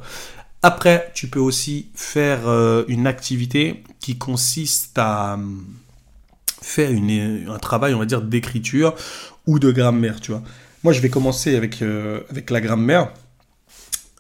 Après, 0.63 1.11
tu 1.13 1.27
peux 1.27 1.39
aussi 1.39 1.87
faire 1.93 2.47
euh, 2.47 2.83
une 2.87 3.07
activité 3.07 3.83
qui 3.99 4.17
consiste 4.17 4.97
à 4.97 5.35
euh, 5.35 5.37
faire 6.61 6.89
un 6.91 7.59
travail, 7.59 7.93
on 7.93 7.99
va 7.99 8.05
dire, 8.05 8.21
d'écriture 8.21 8.95
ou 9.45 9.59
de 9.59 9.71
grammaire, 9.71 10.19
tu 10.19 10.31
vois. 10.31 10.41
Moi, 10.83 10.93
je 10.93 11.01
vais 11.01 11.09
commencer 11.09 11.55
avec, 11.55 11.81
avec 12.29 12.49
la 12.49 12.61
grammaire. 12.61 13.11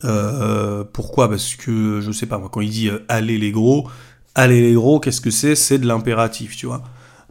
Euh, 0.05 0.83
pourquoi? 0.91 1.29
Parce 1.29 1.55
que, 1.55 2.01
je 2.01 2.11
sais 2.11 2.25
pas, 2.25 2.37
moi, 2.37 2.49
quand 2.51 2.61
il 2.61 2.69
dit 2.69 2.89
euh, 2.89 2.99
allez 3.07 3.37
les 3.37 3.51
gros, 3.51 3.89
allez 4.35 4.61
les 4.61 4.73
gros, 4.73 4.99
qu'est-ce 4.99 5.21
que 5.21 5.31
c'est? 5.31 5.55
C'est 5.55 5.79
de 5.79 5.87
l'impératif, 5.87 6.55
tu 6.55 6.65
vois. 6.65 6.83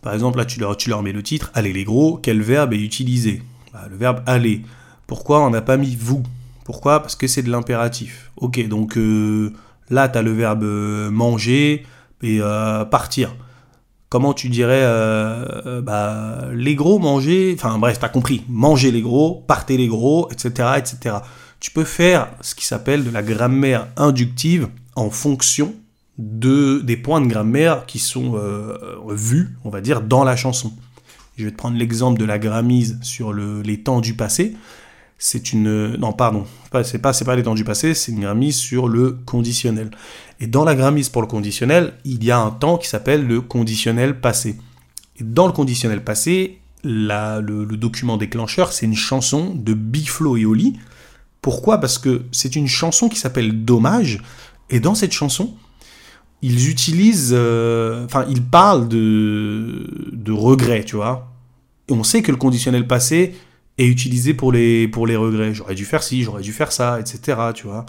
Par 0.02 0.14
exemple, 0.14 0.38
là, 0.38 0.44
tu 0.44 0.60
leur, 0.60 0.76
tu 0.76 0.90
leur 0.90 1.02
mets 1.02 1.12
le 1.12 1.22
titre, 1.22 1.50
allez 1.54 1.72
les 1.72 1.84
gros, 1.84 2.18
quel 2.22 2.42
verbe 2.42 2.72
est 2.72 2.80
utilisé? 2.80 3.42
Bah, 3.72 3.86
Le 3.90 3.96
verbe 3.96 4.22
aller. 4.26 4.62
Pourquoi 5.06 5.44
on 5.44 5.50
n'a 5.50 5.62
pas 5.62 5.76
mis 5.76 5.96
vous? 5.96 6.22
Pourquoi? 6.66 7.00
Parce 7.00 7.14
que 7.14 7.28
c'est 7.28 7.44
de 7.44 7.50
l'impératif. 7.50 8.32
Ok, 8.38 8.66
donc 8.66 8.98
euh, 8.98 9.52
là, 9.88 10.08
tu 10.08 10.18
as 10.18 10.22
le 10.22 10.32
verbe 10.32 10.64
euh, 10.64 11.12
manger 11.12 11.86
et 12.22 12.40
euh, 12.40 12.84
partir. 12.84 13.36
Comment 14.08 14.34
tu 14.34 14.48
dirais 14.48 14.82
bah, 15.82 16.46
les 16.52 16.74
gros 16.74 16.98
manger, 16.98 17.54
enfin 17.56 17.78
bref, 17.78 17.98
tu 18.00 18.04
as 18.04 18.08
compris, 18.08 18.44
manger 18.48 18.90
les 18.90 19.02
gros, 19.02 19.44
partez 19.46 19.76
les 19.76 19.86
gros, 19.86 20.28
etc. 20.30 20.70
etc. 20.78 21.16
Tu 21.60 21.70
peux 21.70 21.84
faire 21.84 22.28
ce 22.40 22.54
qui 22.54 22.64
s'appelle 22.64 23.04
de 23.04 23.10
la 23.10 23.22
grammaire 23.22 23.88
inductive 23.96 24.68
en 24.94 25.10
fonction 25.10 25.74
de, 26.18 26.80
des 26.80 26.96
points 26.96 27.20
de 27.20 27.26
grammaire 27.26 27.84
qui 27.86 27.98
sont 27.98 28.40
vus, 29.08 29.56
on 29.64 29.70
va 29.70 29.80
dire, 29.80 30.02
dans 30.02 30.24
la 30.24 30.36
chanson. 30.36 30.72
Je 31.36 31.44
vais 31.44 31.50
te 31.50 31.56
prendre 31.56 31.76
l'exemple 31.76 32.18
de 32.18 32.24
la 32.24 32.38
grammise 32.38 32.98
sur 33.02 33.32
le, 33.32 33.60
les 33.62 33.82
temps 33.82 34.00
du 34.00 34.14
passé. 34.14 34.56
C'est 35.18 35.52
une... 35.52 35.96
Non, 35.96 36.12
pardon, 36.12 36.46
c'est 36.84 36.98
pas, 36.98 37.12
pas 37.12 37.36
les 37.36 37.42
temps 37.42 37.54
du 37.54 37.64
passé, 37.64 37.94
c'est 37.94 38.12
une 38.12 38.20
grammise 38.20 38.56
sur 38.56 38.86
le 38.88 39.18
conditionnel. 39.24 39.90
Et 40.40 40.46
dans 40.46 40.64
la 40.64 40.74
grammise 40.74 41.08
pour 41.08 41.22
le 41.22 41.28
conditionnel, 41.28 41.94
il 42.04 42.22
y 42.22 42.30
a 42.30 42.38
un 42.38 42.50
temps 42.50 42.76
qui 42.76 42.88
s'appelle 42.88 43.26
le 43.26 43.40
conditionnel 43.40 44.20
passé. 44.20 44.56
Et 45.18 45.24
dans 45.24 45.46
le 45.46 45.52
conditionnel 45.52 46.04
passé, 46.04 46.60
le, 46.84 47.64
document 47.76 48.16
déclencheur, 48.16 48.72
c'est 48.72 48.86
une 48.86 48.94
chanson 48.94 49.54
de 49.54 49.72
Biflo 49.74 50.36
et 50.36 50.44
Oli. 50.44 50.78
Pourquoi? 51.40 51.78
Parce 51.78 51.98
que 51.98 52.22
c'est 52.32 52.56
une 52.56 52.68
chanson 52.68 53.08
qui 53.08 53.18
s'appelle 53.18 53.64
Dommage. 53.64 54.22
Et 54.68 54.80
dans 54.80 54.94
cette 54.94 55.12
chanson, 55.12 55.54
ils 56.42 56.68
utilisent, 56.68 57.32
euh, 57.34 58.04
enfin, 58.04 58.26
ils 58.28 58.42
parlent 58.42 58.88
de, 58.88 60.10
de 60.12 60.32
regrets, 60.32 60.84
tu 60.84 60.96
vois. 60.96 61.32
Et 61.88 61.92
on 61.92 62.04
sait 62.04 62.20
que 62.20 62.30
le 62.30 62.36
conditionnel 62.36 62.86
passé 62.86 63.34
est 63.78 63.86
utilisé 63.86 64.34
pour 64.34 64.52
les, 64.52 64.88
pour 64.88 65.06
les 65.06 65.16
regrets. 65.16 65.54
J'aurais 65.54 65.74
dû 65.74 65.84
faire 65.84 66.02
ci, 66.02 66.22
j'aurais 66.22 66.42
dû 66.42 66.52
faire 66.52 66.72
ça, 66.72 66.98
etc., 67.00 67.38
tu 67.54 67.66
vois. 67.66 67.86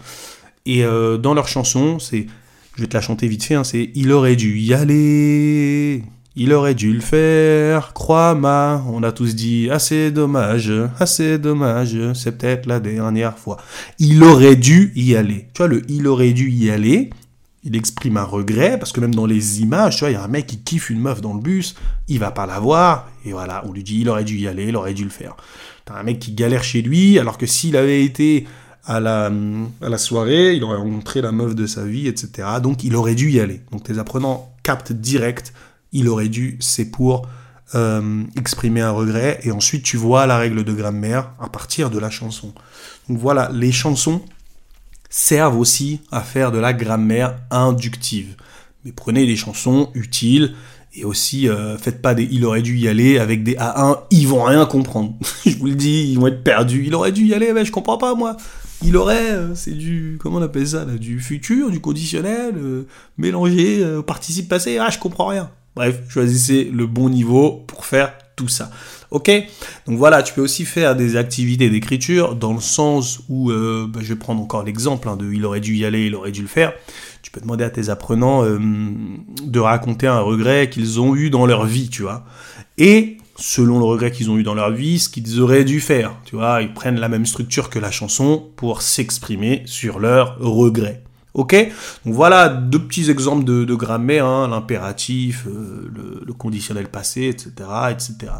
Et 0.65 0.83
euh, 0.83 1.17
dans 1.17 1.33
leur 1.33 1.47
chanson, 1.47 1.99
c'est, 1.99 2.27
je 2.75 2.81
vais 2.81 2.87
te 2.87 2.93
la 2.93 3.01
chanter 3.01 3.27
vite 3.27 3.43
fait, 3.43 3.55
hein, 3.55 3.63
c'est 3.63 3.89
Il 3.95 4.11
aurait 4.11 4.35
dû 4.35 4.59
y 4.59 4.73
aller, 4.73 6.03
il 6.35 6.53
aurait 6.53 6.75
dû 6.75 6.93
le 6.93 6.99
faire, 6.99 7.93
crois-moi. 7.93 8.83
On 8.91 9.01
a 9.01 9.11
tous 9.11 9.33
dit 9.33 9.69
assez 9.71 10.11
dommage, 10.11 10.71
assez 10.99 11.37
dommage, 11.37 11.97
c'est 12.13 12.37
peut-être 12.37 12.65
la 12.65 12.79
dernière 12.79 13.37
fois. 13.37 13.57
Il 13.97 14.23
aurait 14.23 14.57
dû 14.57 14.91
y 14.95 15.15
aller. 15.15 15.47
Tu 15.53 15.59
vois, 15.59 15.67
le 15.67 15.81
il 15.89 16.05
aurait 16.05 16.33
dû 16.33 16.51
y 16.51 16.69
aller, 16.69 17.09
il 17.63 17.75
exprime 17.75 18.17
un 18.17 18.23
regret, 18.23 18.77
parce 18.77 18.91
que 18.91 18.99
même 18.99 19.15
dans 19.15 19.25
les 19.25 19.61
images, 19.61 19.95
tu 19.95 19.99
vois, 20.01 20.11
il 20.11 20.13
y 20.13 20.17
a 20.17 20.23
un 20.23 20.27
mec 20.27 20.47
qui 20.47 20.59
kiffe 20.59 20.89
une 20.89 20.99
meuf 20.99 21.21
dans 21.21 21.33
le 21.33 21.41
bus, 21.41 21.75
il 22.07 22.19
va 22.19 22.31
pas 22.31 22.45
la 22.45 22.59
voir, 22.59 23.09
et 23.25 23.31
voilà, 23.31 23.63
on 23.65 23.71
lui 23.71 23.83
dit 23.83 24.01
il 24.01 24.09
aurait 24.09 24.23
dû 24.23 24.37
y 24.37 24.47
aller, 24.47 24.65
il 24.67 24.75
aurait 24.75 24.93
dû 24.93 25.05
le 25.05 25.09
faire. 25.09 25.35
T'as 25.87 25.95
un 25.95 26.03
mec 26.03 26.19
qui 26.19 26.33
galère 26.33 26.65
chez 26.65 26.81
lui, 26.81 27.17
alors 27.17 27.37
que 27.37 27.45
s'il 27.45 27.77
avait 27.77 28.03
été 28.03 28.45
à 28.83 28.99
la, 28.99 29.97
soirée, 29.97 30.53
il 30.53 30.63
aurait 30.63 30.77
rencontré 30.77 31.21
la 31.21 31.31
meuf 31.31 31.55
de 31.55 31.65
sa 31.65 31.83
vie, 31.83 32.07
etc. 32.07 32.47
Donc 32.61 32.83
il 32.83 32.95
aurait 32.95 33.15
dû 33.15 33.31
y 33.31 33.39
aller. 33.39 33.61
Donc 33.71 33.83
tes 33.83 33.97
apprenants 33.97 34.53
captent 34.63 34.91
direct, 34.91 35.53
il 35.93 36.09
aurait 36.09 36.27
dû, 36.27 36.57
c'est 36.59 36.91
pour 36.91 37.27
euh, 37.73 38.23
exprimer 38.37 38.81
un 38.81 38.91
regret, 38.91 39.39
et 39.43 39.51
ensuite 39.51 39.83
tu 39.83 39.95
vois 39.95 40.25
la 40.25 40.37
règle 40.37 40.65
de 40.65 40.73
grammaire 40.73 41.31
à 41.39 41.47
partir 41.47 41.89
de 41.89 41.99
la 41.99 42.09
chanson. 42.09 42.53
Donc 43.07 43.17
voilà, 43.17 43.49
les 43.53 43.71
chansons 43.71 44.21
servent 45.09 45.57
aussi 45.57 46.01
à 46.11 46.21
faire 46.21 46.51
de 46.51 46.59
la 46.59 46.73
grammaire 46.73 47.37
inductive. 47.49 48.35
Mais 48.83 48.91
prenez 48.91 49.25
des 49.25 49.37
chansons 49.37 49.89
utiles 49.95 50.53
et 50.97 51.05
aussi 51.05 51.47
euh, 51.47 51.77
faites 51.77 52.01
pas 52.01 52.15
des 52.15 52.27
il 52.29 52.43
aurait 52.43 52.61
dû 52.61 52.77
y 52.77 52.87
aller 52.87 53.19
avec 53.19 53.43
des 53.43 53.53
A1, 53.55 53.99
ils 54.11 54.27
vont 54.27 54.43
rien 54.43 54.65
comprendre. 54.65 55.13
je 55.45 55.57
vous 55.57 55.67
le 55.67 55.75
dis, 55.75 56.11
ils 56.11 56.19
vont 56.19 56.27
être 56.27 56.43
perdus. 56.43 56.83
Il 56.85 56.95
aurait 56.95 57.11
dû 57.11 57.25
y 57.25 57.33
aller, 57.33 57.53
mais 57.53 57.63
je 57.63 57.71
comprends 57.71 57.97
pas 57.97 58.15
moi. 58.15 58.35
Il 58.83 58.97
aurait, 58.97 59.31
euh, 59.31 59.55
c'est 59.55 59.71
du, 59.71 60.17
comment 60.19 60.37
on 60.37 60.41
appelle 60.41 60.67
ça, 60.67 60.85
du 60.85 61.19
futur, 61.19 61.71
du 61.71 61.79
conditionnel, 61.79 62.55
euh, 62.57 62.87
mélangé 63.17 63.85
au 63.85 64.03
participe 64.03 64.49
passé. 64.49 64.77
Ah, 64.77 64.89
je 64.89 64.99
comprends 64.99 65.27
rien. 65.27 65.49
Bref, 65.75 66.01
choisissez 66.09 66.71
le 66.73 66.87
bon 66.87 67.09
niveau 67.09 67.63
pour 67.67 67.85
faire 67.85 68.13
tout 68.35 68.47
ça. 68.47 68.71
Ok? 69.11 69.29
Donc 69.85 69.97
voilà, 69.97 70.23
tu 70.23 70.33
peux 70.33 70.41
aussi 70.41 70.65
faire 70.65 70.95
des 70.95 71.15
activités 71.15 71.69
d'écriture 71.69 72.35
dans 72.35 72.53
le 72.53 72.59
sens 72.59 73.19
où, 73.29 73.51
euh, 73.51 73.87
bah, 73.89 73.99
je 74.01 74.13
vais 74.13 74.19
prendre 74.19 74.41
encore 74.41 74.63
l'exemple 74.63 75.09
hein, 75.09 75.17
de 75.17 75.31
il 75.31 75.45
aurait 75.45 75.59
dû 75.59 75.75
y 75.75 75.85
aller, 75.85 76.05
il 76.05 76.15
aurait 76.15 76.31
dû 76.31 76.41
le 76.41 76.47
faire. 76.47 76.73
Tu 77.27 77.31
peux 77.31 77.41
demander 77.41 77.65
à 77.65 77.69
tes 77.69 77.89
apprenants 77.89 78.45
euh, 78.45 78.57
de 79.43 79.59
raconter 79.59 80.07
un 80.07 80.21
regret 80.21 80.69
qu'ils 80.69 81.01
ont 81.01 81.13
eu 81.13 81.29
dans 81.29 81.45
leur 81.45 81.65
vie, 81.65 81.89
tu 81.89 82.03
vois. 82.03 82.23
Et 82.77 83.17
selon 83.35 83.79
le 83.79 83.83
regret 83.83 84.11
qu'ils 84.11 84.31
ont 84.31 84.37
eu 84.37 84.43
dans 84.43 84.53
leur 84.53 84.71
vie, 84.71 84.97
ce 84.97 85.09
qu'ils 85.09 85.41
auraient 85.41 85.65
dû 85.65 85.81
faire, 85.81 86.13
tu 86.23 86.37
vois. 86.37 86.61
Ils 86.61 86.73
prennent 86.73 87.01
la 87.01 87.09
même 87.09 87.25
structure 87.25 87.69
que 87.69 87.79
la 87.79 87.91
chanson 87.91 88.49
pour 88.55 88.81
s'exprimer 88.81 89.63
sur 89.65 89.99
leurs 89.99 90.39
regrets. 90.39 91.03
Ok? 91.33 91.53
Donc 92.05 92.13
voilà 92.13 92.47
deux 92.47 92.79
petits 92.79 93.09
exemples 93.11 93.43
de, 93.43 93.75
grammaire, 93.75 94.25
hein, 94.25 94.47
l'impératif, 94.47 95.47
euh, 95.47 95.91
le, 95.93 96.23
le, 96.25 96.33
conditionnel 96.33 96.87
passé, 96.87 97.23
etc., 97.23 97.51
etc. 97.91 98.31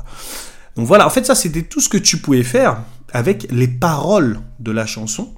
Donc 0.77 0.88
voilà, 0.88 1.06
en 1.06 1.10
fait 1.10 1.25
ça 1.25 1.36
c'était 1.36 1.63
tout 1.63 1.82
ce 1.82 1.89
que 1.89 1.98
tu 1.98 2.20
pouvais 2.20 2.44
faire 2.44 2.84
avec 3.12 3.51
les 3.51 3.67
paroles 3.67 4.39
de 4.62 4.72
la 4.72 4.86
chanson. 4.86 5.34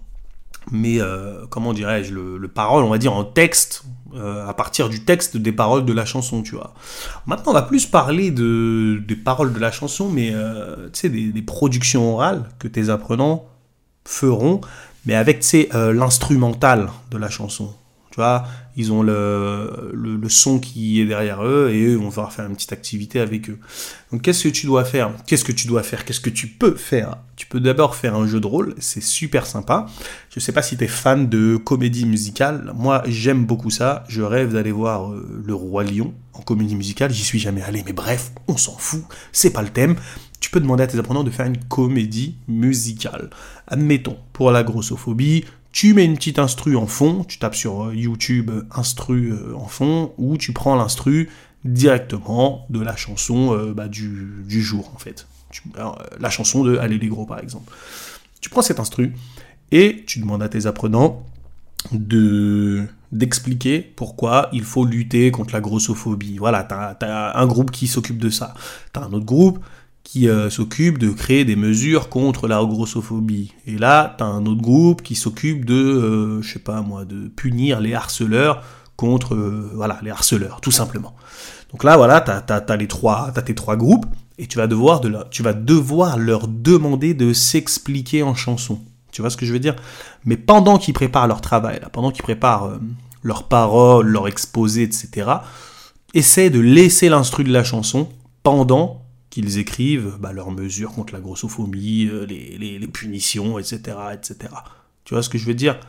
Mais 0.71 1.01
euh, 1.01 1.45
comment 1.49 1.73
dirais-je, 1.73 2.13
le, 2.13 2.37
le, 2.37 2.47
parole, 2.47 2.83
on 2.83 2.89
va 2.89 2.97
dire 2.97 3.13
en 3.13 3.23
texte, 3.23 3.83
euh, 4.13 4.47
à 4.47 4.53
partir 4.53 4.89
du 4.89 5.03
texte 5.03 5.37
des 5.37 5.51
paroles 5.51 5.85
de 5.85 5.93
la 5.93 6.05
chanson, 6.05 6.41
tu 6.43 6.55
vois. 6.55 6.73
Maintenant, 7.25 7.51
on 7.51 7.55
va 7.55 7.61
plus 7.63 7.85
parler 7.85 8.31
de, 8.31 9.01
des 9.07 9.15
paroles 9.15 9.53
de 9.53 9.59
la 9.59 9.71
chanson, 9.71 10.09
mais 10.09 10.31
euh, 10.33 10.89
tu 10.93 10.99
sais, 11.01 11.09
des, 11.09 11.41
productions 11.41 12.13
orales 12.13 12.49
que 12.59 12.67
tes 12.67 12.89
apprenants 12.89 13.45
feront, 14.05 14.61
mais 15.05 15.15
avec, 15.15 15.39
tu 15.41 15.67
l'instrumental 15.73 16.89
de 17.11 17.17
la 17.17 17.29
chanson. 17.29 17.73
Ils 18.75 18.93
ont 18.93 19.03
le, 19.03 19.91
le, 19.93 20.29
son 20.29 20.59
qui 20.59 21.01
est 21.01 21.05
derrière 21.05 21.43
eux 21.43 21.69
et 21.71 21.83
eux, 21.85 21.99
on 21.99 22.09
va 22.09 22.27
faire 22.27 22.45
une 22.45 22.55
petite 22.55 22.71
activité 22.71 23.19
avec 23.19 23.49
eux. 23.49 23.59
Donc, 24.11 24.21
qu'est-ce 24.21 24.43
que 24.43 24.49
tu 24.49 24.67
dois 24.67 24.85
faire? 24.85 25.11
Qu'est-ce 25.25 25.43
que 25.43 25.51
tu 25.51 25.67
dois 25.67 25.83
faire? 25.83 26.05
Qu'est-ce 26.05 26.21
que 26.21 26.29
tu 26.29 26.47
peux 26.47 26.75
faire? 26.75 27.17
Tu 27.35 27.45
peux 27.45 27.59
d'abord 27.59 27.95
faire 27.95 28.15
un 28.15 28.27
jeu 28.27 28.39
de 28.39 28.47
rôle, 28.47 28.75
c'est 28.79 29.03
super 29.03 29.45
sympa. 29.45 29.87
Je 30.33 30.39
sais 30.39 30.51
pas 30.51 30.61
si 30.61 30.77
tu 30.77 30.83
es 30.83 30.87
fan 30.87 31.27
de 31.27 31.57
comédie 31.57 32.05
musicale. 32.05 32.71
Moi, 32.75 33.03
j'aime 33.07 33.45
beaucoup 33.45 33.69
ça. 33.69 34.03
Je 34.07 34.21
rêve 34.21 34.53
d'aller 34.53 34.71
voir 34.71 35.11
euh, 35.11 35.41
Le 35.45 35.53
Roi 35.53 35.83
Lion 35.83 36.13
en 36.33 36.41
comédie 36.41 36.75
musicale. 36.75 37.11
J'y 37.11 37.23
suis 37.23 37.39
jamais 37.39 37.61
allé, 37.63 37.83
mais 37.85 37.93
bref, 37.93 38.31
on 38.47 38.55
s'en 38.55 38.77
fout. 38.77 39.03
C'est 39.31 39.51
pas 39.51 39.61
le 39.61 39.69
thème 39.69 39.95
tu 40.39 40.49
peux 40.49 40.59
demander 40.59 40.83
à 40.83 40.87
tes 40.87 40.97
apprenants 40.97 41.23
de 41.23 41.31
faire 41.31 41.45
une 41.45 41.57
comédie 41.57 42.35
musicale. 42.47 43.29
Admettons, 43.67 44.17
pour 44.33 44.51
la 44.51 44.63
grossophobie, 44.63 45.45
tu 45.71 45.93
mets 45.93 46.05
une 46.05 46.15
petite 46.15 46.39
instru 46.39 46.75
en 46.75 46.87
fond, 46.87 47.23
tu 47.23 47.37
tapes 47.37 47.55
sur 47.55 47.85
euh, 47.85 47.95
YouTube 47.95 48.49
euh, 48.49 48.65
instru 48.71 49.31
euh, 49.31 49.55
en 49.55 49.67
fond, 49.67 50.13
ou 50.17 50.37
tu 50.37 50.51
prends 50.51 50.75
l'instru 50.75 51.29
directement 51.63 52.65
de 52.69 52.79
la 52.79 52.95
chanson 52.95 53.73
bah, 53.75 53.89
du, 53.89 54.61
jour, 54.61 54.89
en 54.95 54.97
fait. 54.97 55.27
la 56.19 56.29
chanson 56.29 56.63
de 56.63 56.77
Allez 56.77 56.97
les 56.97 57.09
gros, 57.09 57.25
par 57.25 57.39
exemple. 57.39 57.73
Tu 58.39 58.49
prends 58.49 58.61
cet 58.61 58.79
instru 58.79 59.13
et 59.71 60.05
tu 60.07 60.19
demandes 60.19 60.41
à 60.41 60.47
tes 60.47 60.67
apprenants 60.67 61.25
de 61.91 62.87
d'expliquer 63.11 63.81
pourquoi 63.81 64.49
il 64.53 64.63
faut 64.63 64.85
lutter 64.85 65.31
contre 65.31 65.53
la 65.53 65.59
grossophobie. 65.59 66.37
Voilà, 66.37 66.63
tu 66.63 66.75
as, 66.75 67.37
un 67.37 67.47
groupe 67.47 67.71
qui 67.71 67.87
s'occupe 67.87 68.19
de 68.19 68.29
ça. 68.29 68.53
Tu 68.93 68.99
as 68.99 69.03
un 69.03 69.11
autre 69.11 69.25
groupe 69.25 69.59
qui 70.11 70.27
euh, 70.27 70.49
s'occupe 70.49 70.97
de 70.97 71.11
créer 71.11 71.45
des 71.45 71.55
mesures 71.55 72.09
contre 72.09 72.47
la 72.47 72.63
grossophobie. 72.63 73.53
Et 73.67 73.77
là, 73.77 74.15
tu 74.17 74.23
as 74.23 74.27
un 74.27 74.43
autre 74.47 74.61
groupe 74.61 75.03
qui 75.03 75.13
s'occupe 75.13 75.65
de, 75.65 75.75
euh, 75.75 76.41
je 76.41 76.53
sais 76.53 76.57
pas 76.57 76.81
moi, 76.81 77.05
de 77.05 77.27
punir 77.27 77.79
les 77.79 77.93
harceleurs 77.93 78.63
contre, 78.95 79.35
euh, 79.35 79.69
voilà, 79.75 79.99
les 80.01 80.09
harceleurs, 80.09 80.61
tout 80.61 80.71
simplement. 80.71 81.15
Donc 81.71 81.83
là, 81.83 81.95
voilà, 81.95 82.21
tu 82.21 82.31
as, 82.31 82.61
tes 82.61 82.87
trois 82.87 83.75
groupes, 83.75 84.07
et 84.39 84.47
tu 84.47 84.57
vas, 84.57 84.65
devoir 84.65 86.17
leur 86.17 86.47
demander 86.47 87.13
de 87.13 87.31
s'expliquer 87.31 88.23
en 88.23 88.33
chanson. 88.33 88.79
Tu 89.11 89.21
vois 89.21 89.29
ce 89.29 89.37
que 89.37 89.45
je 89.45 89.53
veux 89.53 89.59
dire? 89.59 89.75
Mais 90.25 90.37
pendant 90.37 90.79
qu'ils 90.79 90.95
préparent 90.95 91.27
leur 91.27 91.41
travail, 91.41 91.79
pendant 91.91 92.09
qu'ils 92.09 92.23
préparent 92.23 92.79
leurs 93.21 93.43
paroles, 93.43 94.07
leur 94.07 94.27
exposé, 94.27 94.81
etc., 94.81 95.29
essaie 96.15 96.49
de 96.49 96.59
laisser 96.59 97.09
l'instru 97.09 97.43
de 97.43 97.53
la 97.53 97.63
chanson 97.63 98.09
pendant 98.41 99.03
qu'ils 99.29 99.57
écrivent 99.59 100.17
bah, 100.19 100.33
leurs 100.33 100.51
mesures 100.51 100.91
contre 100.91 101.13
la 101.13 101.19
grossophobie, 101.19 102.09
euh, 102.11 102.25
les, 102.25 102.87
punitions, 102.87 103.59
etc., 103.59 103.97
etc. 104.13 104.37
Tu 105.05 105.13
vois 105.13 105.23
ce 105.23 105.29
que 105.29 105.37
je 105.37 105.45
veux 105.45 105.53
dire? 105.53 105.79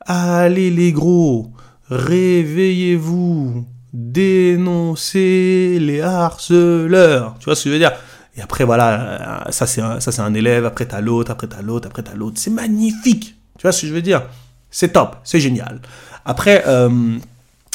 Allez 0.00 0.70
les 0.70 0.92
gros, 0.92 1.52
réveillez-vous, 1.88 3.64
dénoncez 3.92 5.78
les 5.80 6.00
harceleurs. 6.00 7.36
Tu 7.38 7.44
vois 7.44 7.54
ce 7.54 7.64
que 7.64 7.70
je 7.70 7.74
veux 7.74 7.80
dire? 7.80 7.92
Et 8.36 8.40
après, 8.40 8.64
voilà, 8.64 9.44
euh, 9.46 9.50
ça 9.52 9.66
c'est 9.66 9.80
un, 9.80 10.00
ça, 10.00 10.10
c'est 10.10 10.22
un 10.22 10.34
élève, 10.34 10.64
après 10.64 10.86
t'as 10.86 11.00
l'autre, 11.00 11.30
après 11.30 11.46
t'as 11.46 11.62
l'autre, 11.62 11.86
après 11.86 12.02
t'as 12.02 12.14
l'autre. 12.14 12.38
C'est 12.38 12.50
magnifique 12.50 13.36
Tu 13.58 13.62
vois 13.62 13.72
ce 13.72 13.82
que 13.82 13.86
je 13.86 13.94
veux 13.94 14.02
dire? 14.02 14.22
C'est 14.70 14.92
top, 14.92 15.16
c'est 15.22 15.38
génial. 15.38 15.82
Après, 16.24 16.64
euh, 16.66 17.18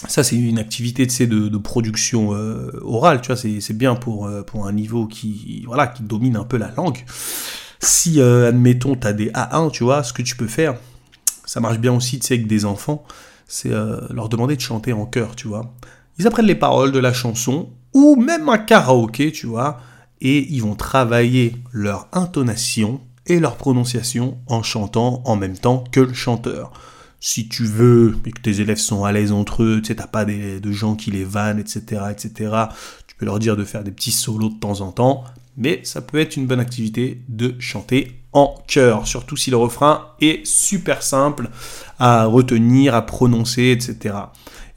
ça, 0.05 0.23
c'est 0.23 0.35
une 0.35 0.59
activité 0.59 1.05
de, 1.05 1.47
de 1.47 1.57
production 1.57 2.35
euh, 2.35 2.71
orale, 2.83 3.21
tu 3.21 3.27
vois, 3.27 3.35
c'est 3.35 3.73
bien 3.73 3.95
pour, 3.95 4.27
euh, 4.27 4.43
pour 4.43 4.67
un 4.67 4.73
niveau 4.73 5.07
qui, 5.07 5.63
voilà, 5.65 5.87
qui 5.87 6.03
domine 6.03 6.35
un 6.35 6.43
peu 6.43 6.57
la 6.57 6.71
langue. 6.77 7.03
Si, 7.79 8.19
euh, 8.21 8.49
admettons, 8.49 8.95
tu 8.95 9.07
as 9.07 9.13
des 9.13 9.29
A1, 9.31 9.71
tu 9.71 9.83
vois, 9.83 10.03
ce 10.03 10.13
que 10.13 10.21
tu 10.21 10.35
peux 10.35 10.47
faire, 10.47 10.75
ça 11.45 11.59
marche 11.59 11.79
bien 11.79 11.93
aussi, 11.93 12.19
avec 12.29 12.45
des 12.45 12.65
enfants, 12.65 13.03
c'est 13.47 13.69
leur 13.69 14.29
demander 14.29 14.55
de 14.55 14.61
chanter 14.61 14.93
en 14.93 15.05
chœur, 15.05 15.35
tu 15.35 15.47
vois. 15.47 15.73
Ils 16.19 16.27
apprennent 16.27 16.45
les 16.47 16.55
paroles 16.55 16.91
de 16.91 16.99
la 16.99 17.13
chanson, 17.13 17.69
ou 17.93 18.17
même 18.17 18.49
un 18.49 18.57
karaoké, 18.57 19.31
tu 19.31 19.47
vois, 19.47 19.79
et 20.21 20.45
ils 20.51 20.61
vont 20.61 20.75
travailler 20.75 21.55
leur 21.71 22.07
intonation 22.11 22.99
et 23.25 23.39
leur 23.39 23.55
prononciation 23.55 24.37
en 24.47 24.63
chantant 24.63 25.21
en 25.25 25.35
même 25.35 25.57
temps 25.57 25.83
que 25.91 26.01
le 26.01 26.13
chanteur 26.13 26.71
si 27.19 27.47
tu 27.47 27.65
veux, 27.65 28.17
et 28.25 28.31
que 28.31 28.41
tes 28.41 28.61
élèves 28.61 28.77
sont 28.77 29.03
à 29.03 29.11
l'aise 29.11 29.31
entre 29.31 29.63
eux, 29.63 29.79
tu 29.81 29.87
sais, 29.87 29.95
t'as 29.95 30.07
pas 30.07 30.25
des, 30.25 30.59
de 30.59 30.71
gens 30.71 30.95
qui 30.95 31.11
les 31.11 31.23
vannent, 31.23 31.59
etc., 31.59 32.01
etc., 32.11 32.51
tu 33.07 33.15
peux 33.15 33.25
leur 33.25 33.39
dire 33.39 33.55
de 33.55 33.63
faire 33.63 33.83
des 33.83 33.91
petits 33.91 34.11
solos 34.11 34.49
de 34.49 34.59
temps 34.59 34.81
en 34.81 34.91
temps, 34.91 35.23
mais 35.57 35.81
ça 35.83 36.01
peut 36.01 36.19
être 36.19 36.37
une 36.37 36.45
bonne 36.45 36.59
activité 36.59 37.21
de 37.27 37.55
chanter 37.59 38.11
en 38.31 38.55
chœur, 38.67 39.07
surtout 39.07 39.35
si 39.35 39.49
le 39.49 39.57
refrain 39.57 40.09
est 40.21 40.45
super 40.45 41.01
simple 41.01 41.49
à 41.97 42.25
retenir, 42.25 42.93
à 42.93 43.03
prononcer, 43.03 43.71
etc. 43.71 44.15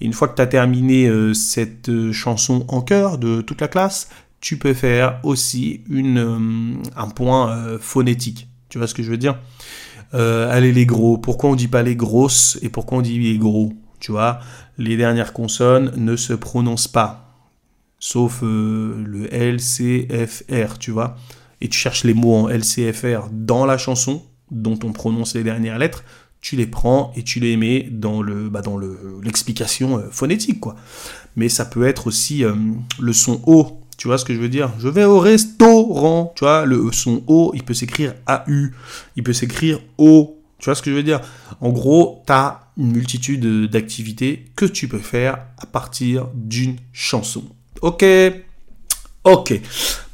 Et 0.01 0.07
une 0.07 0.15
fois 0.15 0.29
que 0.29 0.37
tu 0.37 0.43
as 0.43 0.47
terminé 0.47 1.07
euh, 1.07 1.35
cette 1.35 1.91
euh, 1.91 2.13
chanson 2.13 2.65
en 2.69 2.81
chœur 2.81 3.19
de 3.19 3.43
toute 3.43 3.61
la 3.61 3.69
classe, 3.69 4.09
tu 4.41 4.57
peux 4.57 4.73
faire 4.73 5.21
aussi 5.23 5.83
une, 5.91 6.19
euh, 6.19 6.83
un 6.97 7.09
point 7.09 7.79
phonétique. 7.79 8.49
Tu 8.71 8.79
vois 8.79 8.87
ce 8.87 8.95
que 8.95 9.03
je 9.03 9.11
veux 9.11 9.19
dire? 9.19 9.37
Euh, 10.15 10.51
allez 10.51 10.73
les 10.73 10.87
gros, 10.87 11.19
pourquoi 11.19 11.51
on 11.51 11.55
dit 11.55 11.69
pas 11.69 11.83
les 11.83 11.97
grosses 11.97 12.59
et 12.63 12.69
pourquoi 12.69 12.99
on 12.99 13.03
dit 13.03 13.19
les 13.19 13.39
gros 13.39 13.73
Tu 14.01 14.13
vois, 14.13 14.41
les 14.79 14.97
dernières 14.97 15.33
consonnes 15.33 15.93
ne 15.97 16.17
se 16.17 16.33
prononcent 16.33 16.89
pas, 16.89 17.37
sauf 17.99 18.43
euh, 18.43 19.03
le 19.05 19.33
L, 19.33 19.61
C, 19.61 20.09
F, 20.11 20.43
R, 20.51 20.79
tu 20.79 20.91
vois? 20.91 21.17
Et 21.61 21.69
tu 21.69 21.79
cherches 21.79 22.05
les 22.05 22.15
mots 22.15 22.35
en 22.35 22.49
L, 22.49 22.65
C, 22.65 22.93
F, 22.93 23.05
R 23.05 23.29
dans 23.31 23.67
la 23.67 23.79
chanson 23.79 24.23
dont 24.51 24.79
on 24.83 24.93
prononce 24.93 25.35
les 25.35 25.45
dernières 25.45 25.79
lettres, 25.79 26.03
tu 26.41 26.57
les 26.57 26.67
prends 26.67 27.13
et 27.15 27.23
tu 27.23 27.39
les 27.39 27.57
mets 27.57 27.87
dans 27.91 28.23
le 28.23 28.49
bah 28.49 28.63
dans 28.63 28.79
le 28.79 29.21
l'explication 29.23 29.99
euh, 29.99 30.09
phonétique 30.11 30.59
quoi. 30.59 30.75
Mais 31.37 31.49
ça 31.51 31.67
peut 31.67 31.87
être 31.87 32.07
aussi 32.07 32.43
le 32.99 33.13
son 33.13 33.43
O 33.47 33.80
tu 34.01 34.09
vois 34.09 34.17
ce 34.17 34.25
que 34.25 34.33
je 34.35 34.41
veux 34.41 34.49
dire? 34.49 34.73
Je 34.79 34.89
vais 34.89 35.05
au 35.05 35.19
restaurant. 35.19 36.33
Tu 36.35 36.45
vois, 36.45 36.65
le 36.65 36.91
son 36.91 37.23
O, 37.27 37.53
il 37.55 37.63
peut 37.63 37.75
s'écrire 37.75 38.15
AU. 38.27 38.71
Il 39.15 39.23
peut 39.23 39.35
s'écrire 39.35 39.79
O. 39.99 40.39
Tu 40.59 40.65
vois 40.65 40.75
ce 40.75 40.81
que 40.81 40.91
je 40.91 40.97
veux 40.97 41.03
dire? 41.03 41.21
En 41.61 41.69
gros, 41.69 42.23
tu 42.27 42.33
as 42.33 42.61
une 42.79 42.93
multitude 42.93 43.69
d'activités 43.69 44.47
que 44.57 44.65
tu 44.65 44.89
peux 44.89 45.01
faire 45.01 45.41
à 45.59 45.67
partir 45.67 46.29
d'une 46.33 46.77
chanson. 46.95 47.45
Ok? 47.83 48.03
Ok. 49.25 49.61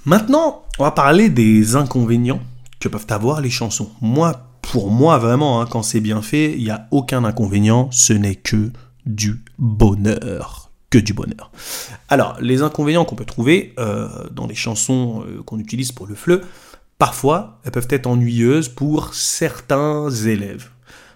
Maintenant, 0.05 0.65
on 0.81 0.83
va 0.83 0.91
parler 0.91 1.29
des 1.29 1.77
inconvénients 1.77 2.41
que 2.81 2.89
peuvent 2.89 3.07
avoir 3.11 3.41
les 3.41 3.51
chansons. 3.51 3.93
Moi, 4.01 4.51
pour 4.63 4.91
moi, 4.91 5.19
vraiment, 5.19 5.61
hein, 5.61 5.67
quand 5.71 5.85
c'est 5.85 6.01
bien 6.01 6.23
fait, 6.23 6.55
il 6.59 6.65
n'y 6.65 6.71
a 6.71 6.89
aucun 6.91 7.23
inconvénient. 7.23 7.89
Ce 7.93 8.13
n'est 8.13 8.35
que 8.35 8.73
du 9.07 9.45
bonheur 9.59 10.66
que 10.91 10.99
du 10.99 11.13
bonheur. 11.13 11.51
Alors, 12.09 12.37
les 12.41 12.63
inconvénients 12.63 13.05
qu'on 13.05 13.17
peut 13.17 13.25
trouver 13.25 13.75
euh, 13.79 14.09
dans 14.31 14.47
les 14.47 14.55
chansons 14.55 15.25
euh, 15.27 15.43
qu'on 15.43 15.59
utilise 15.59 15.93
pour 15.93 16.07
le 16.07 16.15
fleu, 16.15 16.43
parfois, 16.99 17.61
elles 17.65 17.73
peuvent 17.73 17.89
être 17.91 18.07
ennuyeuses 18.07 18.69
pour 18.69 19.15
certains 19.15 20.11
élèves. 20.11 20.69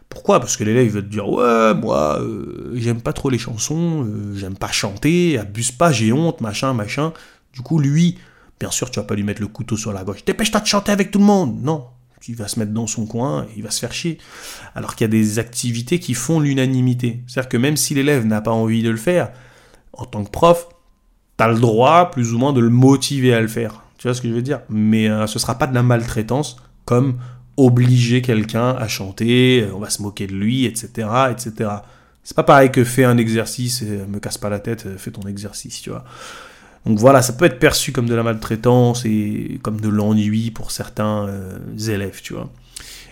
Pourquoi? 0.09 0.41
Parce 0.41 0.57
que 0.57 0.65
l'élève 0.65 0.93
va 0.93 1.03
te 1.03 1.07
dire 1.07 1.29
ouais 1.29 1.73
moi 1.75 2.21
euh, 2.21 2.73
j'aime 2.75 3.01
pas 3.01 3.13
trop 3.13 3.31
les 3.31 3.39
chansons, 3.39 4.09
j'aime 4.35 4.57
pas 4.57 4.73
chanter, 4.73 5.39
abuse 5.39 5.71
pas, 5.71 5.93
j'ai 5.93 6.13
honte, 6.13 6.41
machin, 6.41 6.75
machin. 6.75 7.13
Du 7.53 7.61
coup 7.61 7.79
lui, 7.79 8.19
bien 8.59 8.73
sûr 8.73 8.91
tu 8.91 8.99
vas 8.99 9.07
pas 9.07 9.15
lui 9.15 9.23
mettre 9.23 9.41
le 9.41 9.47
couteau 9.47 9.77
sur 9.77 9.93
la 9.93 10.03
gauche. 10.03 10.25
Dépêche-toi 10.25 10.61
de 10.63 10.67
chanter 10.67 10.91
avec 10.91 11.13
tout 11.13 11.21
le 11.21 11.25
monde. 11.25 11.63
Non, 11.63 11.87
il 12.27 12.35
va 12.35 12.49
se 12.49 12.59
mettre 12.59 12.73
dans 12.73 12.87
son 12.87 13.07
coin, 13.07 13.47
il 13.57 13.63
va 13.63 13.71
se 13.71 13.79
faire 13.79 13.93
chier. 13.93 14.19
Alors 14.75 14.97
qu'il 14.97 15.05
y 15.05 15.09
a 15.09 15.09
des 15.09 15.39
activités 15.39 16.01
qui 16.01 16.15
font 16.15 16.41
l'unanimité. 16.41 17.23
C'est-à-dire 17.27 17.49
que 17.49 17.57
même 17.57 17.77
si 17.77 17.95
l'élève 17.95 18.27
n'a 18.27 18.41
pas 18.41 18.51
envie 18.51 18.83
de 18.83 18.91
le 18.91 18.97
faire, 18.97 19.31
en 19.93 20.05
tant 20.05 20.25
que 20.25 20.31
prof, 20.31 20.69
tu 21.39 21.45
as 21.45 21.49
le 21.49 21.59
droit 21.59 22.11
plus 22.11 22.33
ou 22.33 22.39
moins 22.39 22.53
de 22.53 22.61
le 22.61 22.71
motiver 22.71 23.35
à 23.35 23.41
le 23.41 23.49
faire. 23.49 23.83
Tu 23.99 24.09
vois 24.09 24.15
ce 24.15 24.23
que 24.23 24.29
je 24.29 24.35
veux 24.35 24.43
dire? 24.43 24.61
Mais 24.71 25.09
ce 25.09 25.13
euh, 25.13 25.27
ce 25.27 25.39
sera 25.39 25.57
pas 25.57 25.67
de 25.67 25.75
la 25.75 25.83
maltraitance 25.83 26.57
comme 26.87 27.19
obliger 27.57 28.23
quelqu'un 28.23 28.71
à 28.71 28.89
chanter, 28.89 29.63
euh, 29.63 29.75
on 29.75 29.79
va 29.79 29.91
se 29.91 30.01
moquer 30.01 30.27
de 30.27 30.33
lui, 30.33 30.65
etc. 30.65 31.09
etc. 31.31 31.71
C'est 32.25 32.35
pas 32.35 32.43
pareil 32.43 32.71
que 32.71 32.83
fais 32.85 33.05
un 33.05 33.19
exercice 33.19 33.83
et 33.83 34.07
me 34.09 34.19
casse 34.19 34.39
pas 34.39 34.49
la 34.49 34.59
tête, 34.59 34.87
euh, 34.87 34.97
fais 34.97 35.11
ton 35.11 35.29
exercice, 35.29 35.83
tu 35.83 35.91
vois. 35.91 36.05
Donc 36.87 36.99
voilà, 36.99 37.21
ça 37.21 37.35
peut 37.35 37.45
être 37.45 37.59
perçu 37.59 37.93
comme 37.93 38.07
de 38.07 38.15
la 38.15 38.23
maltraitance 38.23 39.05
et 39.05 39.61
comme 39.63 39.83
de 39.83 39.89
l'ennui 39.91 40.51
pour 40.51 40.71
certains 40.71 41.29
élèves, 41.79 42.23
tu 42.23 42.33
vois. 42.33 42.49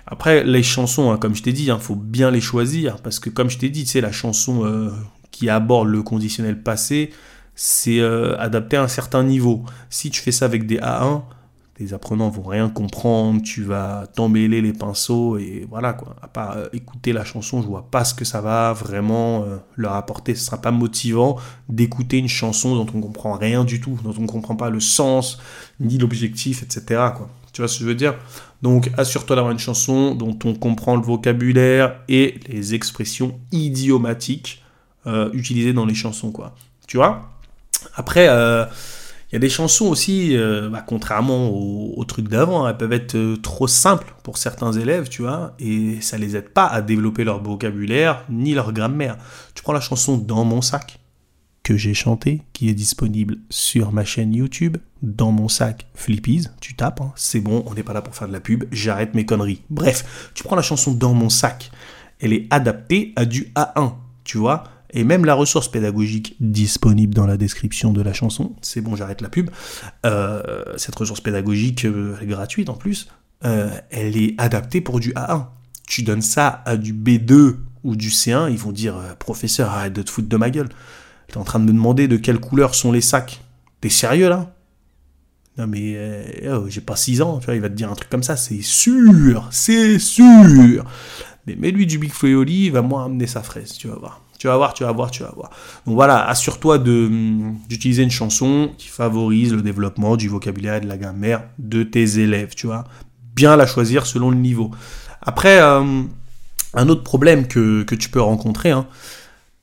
Après, 0.06 0.42
les 0.42 0.62
chansons, 0.62 1.12
hein, 1.12 1.18
comme 1.18 1.34
je 1.34 1.42
t'ai 1.42 1.52
dit, 1.52 1.64
il 1.64 1.70
hein, 1.70 1.78
faut 1.78 1.94
bien 1.94 2.30
les 2.30 2.40
choisir, 2.40 2.96
parce 3.02 3.18
que 3.18 3.28
comme 3.28 3.50
je 3.50 3.58
t'ai 3.58 3.68
dit, 3.68 3.84
tu 3.84 3.90
sais, 3.90 4.00
la 4.00 4.10
chanson 4.10 4.64
qui 5.38 5.48
aborde 5.48 5.86
le 5.86 6.02
conditionnel 6.02 6.60
passé, 6.60 7.10
c'est 7.54 8.00
euh, 8.00 8.36
adapté 8.38 8.76
à 8.76 8.82
un 8.82 8.88
certain 8.88 9.22
niveau. 9.22 9.62
Si 9.88 10.10
tu 10.10 10.20
fais 10.20 10.32
ça 10.32 10.46
avec 10.46 10.66
des 10.66 10.78
A1, 10.78 11.22
les 11.78 11.94
apprenants 11.94 12.28
vont 12.28 12.42
rien 12.42 12.68
comprendre, 12.68 13.40
tu 13.42 13.62
vas 13.62 14.08
t'emmêler 14.16 14.60
les 14.60 14.72
pinceaux 14.72 15.38
et 15.38 15.64
voilà 15.70 15.92
quoi. 15.92 16.16
À 16.22 16.26
part 16.26 16.56
euh, 16.56 16.66
écouter 16.72 17.12
la 17.12 17.24
chanson, 17.24 17.62
je 17.62 17.68
vois 17.68 17.88
pas 17.88 18.04
ce 18.04 18.14
que 18.14 18.24
ça 18.24 18.40
va 18.40 18.72
vraiment 18.72 19.44
euh, 19.44 19.58
leur 19.76 19.92
apporter. 19.92 20.34
Ce 20.34 20.44
sera 20.44 20.60
pas 20.60 20.72
motivant 20.72 21.36
d'écouter 21.68 22.18
une 22.18 22.26
chanson 22.26 22.74
dont 22.74 22.86
on 22.92 23.00
comprend 23.00 23.34
rien 23.34 23.62
du 23.62 23.80
tout, 23.80 23.96
dont 24.02 24.14
on 24.18 24.26
comprend 24.26 24.56
pas 24.56 24.70
le 24.70 24.80
sens 24.80 25.38
ni 25.78 25.98
l'objectif, 25.98 26.64
etc. 26.64 26.82
Quoi. 27.16 27.30
Tu 27.52 27.60
vois 27.60 27.68
ce 27.68 27.78
que 27.78 27.84
je 27.84 27.88
veux 27.88 27.94
dire? 27.94 28.16
Donc 28.60 28.90
assure-toi 28.98 29.36
d'avoir 29.36 29.52
une 29.52 29.60
chanson 29.60 30.16
dont 30.16 30.36
on 30.44 30.54
comprend 30.54 30.96
le 30.96 31.02
vocabulaire 31.02 32.00
et 32.08 32.40
les 32.48 32.74
expressions 32.74 33.38
idiomatiques 33.52 34.64
euh, 35.08 35.30
utilisé 35.32 35.72
dans 35.72 35.86
les 35.86 35.94
chansons, 35.94 36.30
quoi. 36.30 36.54
Tu 36.86 36.98
vois? 36.98 37.30
Après, 37.96 38.28
euh, 38.28 38.64
il 39.30 39.34
y 39.34 39.36
a 39.36 39.38
des 39.38 39.48
chansons 39.48 39.86
aussi, 39.86 40.36
euh, 40.36 40.68
bah, 40.70 40.82
contrairement 40.86 41.50
aux, 41.50 42.04
trucs 42.04 42.28
d'avant, 42.28 42.68
elles 42.68 42.76
peuvent 42.76 42.92
être 42.92 43.34
trop 43.42 43.66
simples 43.66 44.14
pour 44.22 44.38
certains 44.38 44.72
élèves, 44.72 45.08
tu 45.08 45.22
vois, 45.22 45.54
et 45.58 46.00
ça 46.00 46.16
les 46.16 46.36
aide 46.36 46.48
pas 46.48 46.66
à 46.66 46.80
développer 46.80 47.24
leur 47.24 47.42
vocabulaire 47.42 48.24
ni 48.30 48.54
leur 48.54 48.72
grammaire. 48.72 49.16
Tu 49.54 49.62
prends 49.62 49.74
la 49.74 49.80
chanson 49.80 50.16
Dans 50.16 50.44
mon 50.44 50.62
sac 50.62 50.98
que 51.62 51.76
j'ai 51.76 51.92
chanté, 51.92 52.42
qui 52.54 52.70
est 52.70 52.74
disponible 52.74 53.36
sur 53.50 53.92
ma 53.92 54.04
chaîne 54.04 54.32
YouTube, 54.32 54.78
Dans 55.02 55.30
mon 55.30 55.48
sac 55.48 55.86
Flippies, 55.94 56.48
tu 56.60 56.74
tapes, 56.74 57.02
hein, 57.02 57.12
c'est 57.14 57.40
bon, 57.40 57.62
on 57.66 57.74
n'est 57.74 57.82
pas 57.82 57.92
là 57.92 58.00
pour 58.00 58.14
faire 58.14 58.28
de 58.28 58.32
la 58.32 58.40
pub, 58.40 58.64
j'arrête 58.72 59.14
mes 59.14 59.26
conneries. 59.26 59.62
Bref, 59.68 60.30
tu 60.32 60.42
prends 60.42 60.56
la 60.56 60.62
chanson 60.62 60.92
Dans 60.92 61.12
mon 61.12 61.28
sac, 61.28 61.70
elle 62.20 62.32
est 62.32 62.46
adaptée 62.50 63.12
à 63.16 63.26
du 63.26 63.52
A1, 63.54 63.92
tu 64.24 64.38
vois? 64.38 64.64
Et 64.90 65.04
même 65.04 65.24
la 65.24 65.34
ressource 65.34 65.68
pédagogique 65.68 66.36
disponible 66.40 67.14
dans 67.14 67.26
la 67.26 67.36
description 67.36 67.92
de 67.92 68.00
la 68.00 68.12
chanson, 68.12 68.56
c'est 68.62 68.80
bon, 68.80 68.96
j'arrête 68.96 69.20
la 69.20 69.28
pub, 69.28 69.50
euh, 70.06 70.42
cette 70.76 70.94
ressource 70.94 71.20
pédagogique 71.20 71.84
euh, 71.84 72.16
gratuite 72.22 72.68
en 72.70 72.74
plus, 72.74 73.08
euh, 73.44 73.70
elle 73.90 74.16
est 74.16 74.34
adaptée 74.38 74.80
pour 74.80 75.00
du 75.00 75.12
A1. 75.12 75.46
Tu 75.86 76.02
donnes 76.02 76.22
ça 76.22 76.62
à 76.64 76.76
du 76.76 76.94
B2 76.94 77.56
ou 77.84 77.96
du 77.96 78.08
C1, 78.08 78.50
ils 78.50 78.58
vont 78.58 78.72
dire 78.72 78.96
professeur, 79.18 79.70
arrête 79.70 79.92
de 79.92 80.02
te 80.02 80.10
foutre 80.10 80.28
de 80.28 80.36
ma 80.36 80.50
gueule. 80.50 80.68
Tu 81.28 81.34
es 81.34 81.38
en 81.38 81.44
train 81.44 81.60
de 81.60 81.64
me 81.64 81.72
demander 81.72 82.08
de 82.08 82.16
quelle 82.16 82.40
couleur 82.40 82.74
sont 82.74 82.92
les 82.92 83.00
sacs. 83.00 83.40
T'es 83.80 83.88
sérieux 83.88 84.28
là? 84.28 84.54
Non 85.56 85.66
mais 85.66 85.96
oh, 86.50 86.66
j'ai 86.68 86.80
pas 86.80 86.96
6 86.96 87.20
ans, 87.22 87.38
tu 87.38 87.46
vois, 87.46 87.54
il 87.54 87.60
va 87.60 87.68
te 87.68 87.74
dire 87.74 87.90
un 87.90 87.94
truc 87.94 88.08
comme 88.08 88.22
ça, 88.22 88.36
c'est 88.36 88.62
sûr, 88.62 89.48
c'est 89.50 89.98
sûr. 89.98 90.84
Mais, 91.46 91.56
mais 91.58 91.70
lui 91.70 91.86
du 91.86 91.98
Big 91.98 92.12
Fleoli, 92.12 92.66
il 92.66 92.72
va 92.72 92.82
moins 92.82 93.06
amener 93.06 93.26
sa 93.26 93.42
fraise, 93.42 93.72
tu 93.72 93.88
vas 93.88 93.96
voir. 93.96 94.22
Tu 94.38 94.46
vas 94.46 94.56
voir, 94.56 94.72
tu 94.72 94.84
vas 94.84 94.92
voir, 94.92 95.10
tu 95.10 95.24
vas 95.24 95.32
voir. 95.34 95.50
Donc 95.84 95.96
voilà, 95.96 96.24
assure-toi 96.28 96.78
d'utiliser 96.78 98.04
une 98.04 98.10
chanson 98.10 98.70
qui 98.78 98.86
favorise 98.86 99.52
le 99.52 99.62
développement 99.62 100.16
du 100.16 100.28
vocabulaire 100.28 100.76
et 100.76 100.80
de 100.80 100.86
la 100.86 100.96
grammaire 100.96 101.42
de 101.58 101.82
tes 101.82 102.20
élèves, 102.20 102.54
tu 102.54 102.66
vois. 102.66 102.84
Bien 103.34 103.56
la 103.56 103.66
choisir 103.66 104.06
selon 104.06 104.30
le 104.30 104.36
niveau. 104.36 104.70
Après, 105.22 105.60
euh, 105.60 106.02
un 106.74 106.88
autre 106.88 107.02
problème 107.02 107.48
que, 107.48 107.82
tu 107.82 108.08
peux 108.10 108.20
rencontrer, 108.20 108.70
hein, 108.70 108.86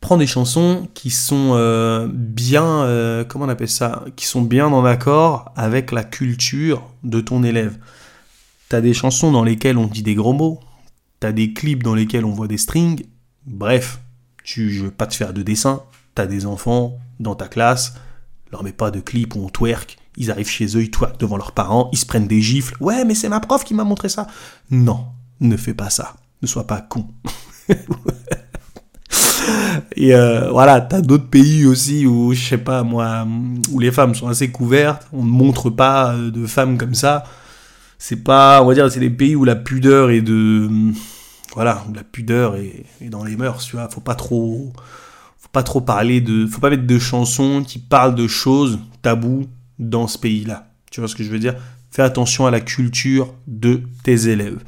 prends 0.02 0.18
des 0.18 0.28
chansons 0.28 0.90
qui 0.94 1.10
sont 1.10 1.52
euh, 1.54 2.08
bien, 2.12 2.84
euh, 2.84 3.24
comment 3.24 3.46
on 3.46 3.50
appelle 3.50 3.70
ça, 3.70 4.04
qui 4.18 4.26
sont 4.26 4.42
bien 4.42 4.68
en 4.68 4.84
accord 4.84 5.54
avec 5.56 5.92
la 5.92 6.04
culture 6.04 6.84
de 7.04 7.22
ton 7.22 7.44
élève. 7.44 7.78
T'as 8.68 8.82
des 8.82 8.94
chansons 8.94 9.32
dans 9.32 9.44
lesquelles 9.44 9.78
on 9.78 9.88
dit 9.88 10.04
des 10.04 10.16
gros 10.16 10.34
mots, 10.34 10.60
t'as 11.22 11.32
des 11.32 11.54
clips 11.54 11.84
dans 11.84 11.96
lesquels 11.96 12.26
on 12.26 12.32
voit 12.32 12.48
des 12.48 12.58
strings, 12.58 13.06
bref, 13.46 14.00
tu 14.46 14.70
veux 14.70 14.92
pas 14.92 15.08
te 15.08 15.16
faire 15.16 15.34
de 15.34 15.42
dessin, 15.42 15.82
t'as 16.14 16.28
des 16.28 16.46
enfants 16.46 17.00
dans 17.20 17.36
ta 17.36 17.48
classe, 17.48 17.96
leur 18.52 18.64
mets 18.64 18.72
pas 18.72 18.92
de 18.92 19.02
clip 19.02 19.36
où 19.36 19.40
on 19.44 19.50
twerk, 19.50 19.98
ils 20.18 20.30
arrivent 20.32 20.48
chez 20.50 20.78
eux, 20.78 20.84
ils 20.84 20.92
twerk 20.92 21.20
devant 21.20 21.36
leurs 21.36 21.52
parents, 21.52 21.90
ils 21.92 21.98
se 21.98 22.06
prennent 22.06 22.28
des 22.28 22.42
gifles. 22.42 22.78
Ouais, 22.80 23.04
mais 23.04 23.16
c'est 23.16 23.28
ma 23.28 23.40
prof 23.40 23.64
qui 23.64 23.74
m'a 23.74 23.84
montré 23.84 24.08
ça. 24.08 24.28
Non, 24.70 25.08
ne 25.42 25.58
fais 25.58 25.74
pas 25.74 25.90
ça. 25.90 26.14
Ne 26.42 26.48
sois 26.48 26.68
pas 26.68 26.80
con. 26.80 27.08
Et 29.96 30.14
euh, 30.16 30.52
voilà, 30.52 30.82
t'as 30.82 31.02
d'autres 31.02 31.30
pays 31.30 31.66
aussi 31.66 32.06
où, 32.06 32.34
je 32.34 32.42
sais 32.42 32.58
pas 32.58 32.84
moi, 32.84 33.28
où 33.72 33.80
les 33.80 33.92
femmes 33.92 34.14
sont 34.14 34.28
assez 34.28 34.52
couvertes. 34.52 35.08
On 35.12 35.24
ne 35.24 35.30
montre 35.30 35.70
pas 35.70 36.14
euh, 36.14 36.32
de 36.32 36.46
femmes 36.46 36.78
comme 36.78 36.96
ça. 36.96 37.24
C'est 37.98 38.24
pas, 38.24 38.62
on 38.62 38.68
va 38.68 38.74
dire, 38.74 38.92
c'est 38.92 39.00
des 39.00 39.10
pays 39.10 39.36
où 39.36 39.44
la 39.44 39.56
pudeur 39.56 40.12
est 40.12 40.22
de, 40.22 40.70
voilà, 41.56 41.86
la 41.96 42.04
pudeur 42.04 42.58
est, 42.58 42.86
dans 43.10 43.24
les 43.24 43.38
mœurs, 43.38 43.64
tu 43.66 43.78
vois. 43.78 43.90
Faut 43.90 44.02
pas 44.02 44.16
trop, 44.16 44.74
faut 45.38 45.50
pas 45.54 45.64
trop 45.64 45.82
parler 45.82 46.20
de, 46.20 46.46
faut 46.46 46.60
pas 46.60 46.70
mettre 46.70 46.86
de 46.86 47.00
chansons 47.00 47.64
qui 47.66 47.80
parlent 47.80 48.14
de 48.14 48.28
choses 48.28 48.78
taboues 49.02 49.48
dans 49.80 50.08
ce 50.08 50.18
pays-là. 50.18 50.68
Tu 50.92 51.00
vois 51.00 51.08
ce 51.08 51.16
que 51.16 51.24
je 51.24 51.30
veux 51.30 51.40
dire? 51.40 51.56
Fais 51.90 52.02
attention 52.02 52.46
à 52.46 52.52
la 52.52 52.60
culture 52.60 53.34
de 53.48 53.82
tes 54.04 54.28
élèves. 54.28 54.60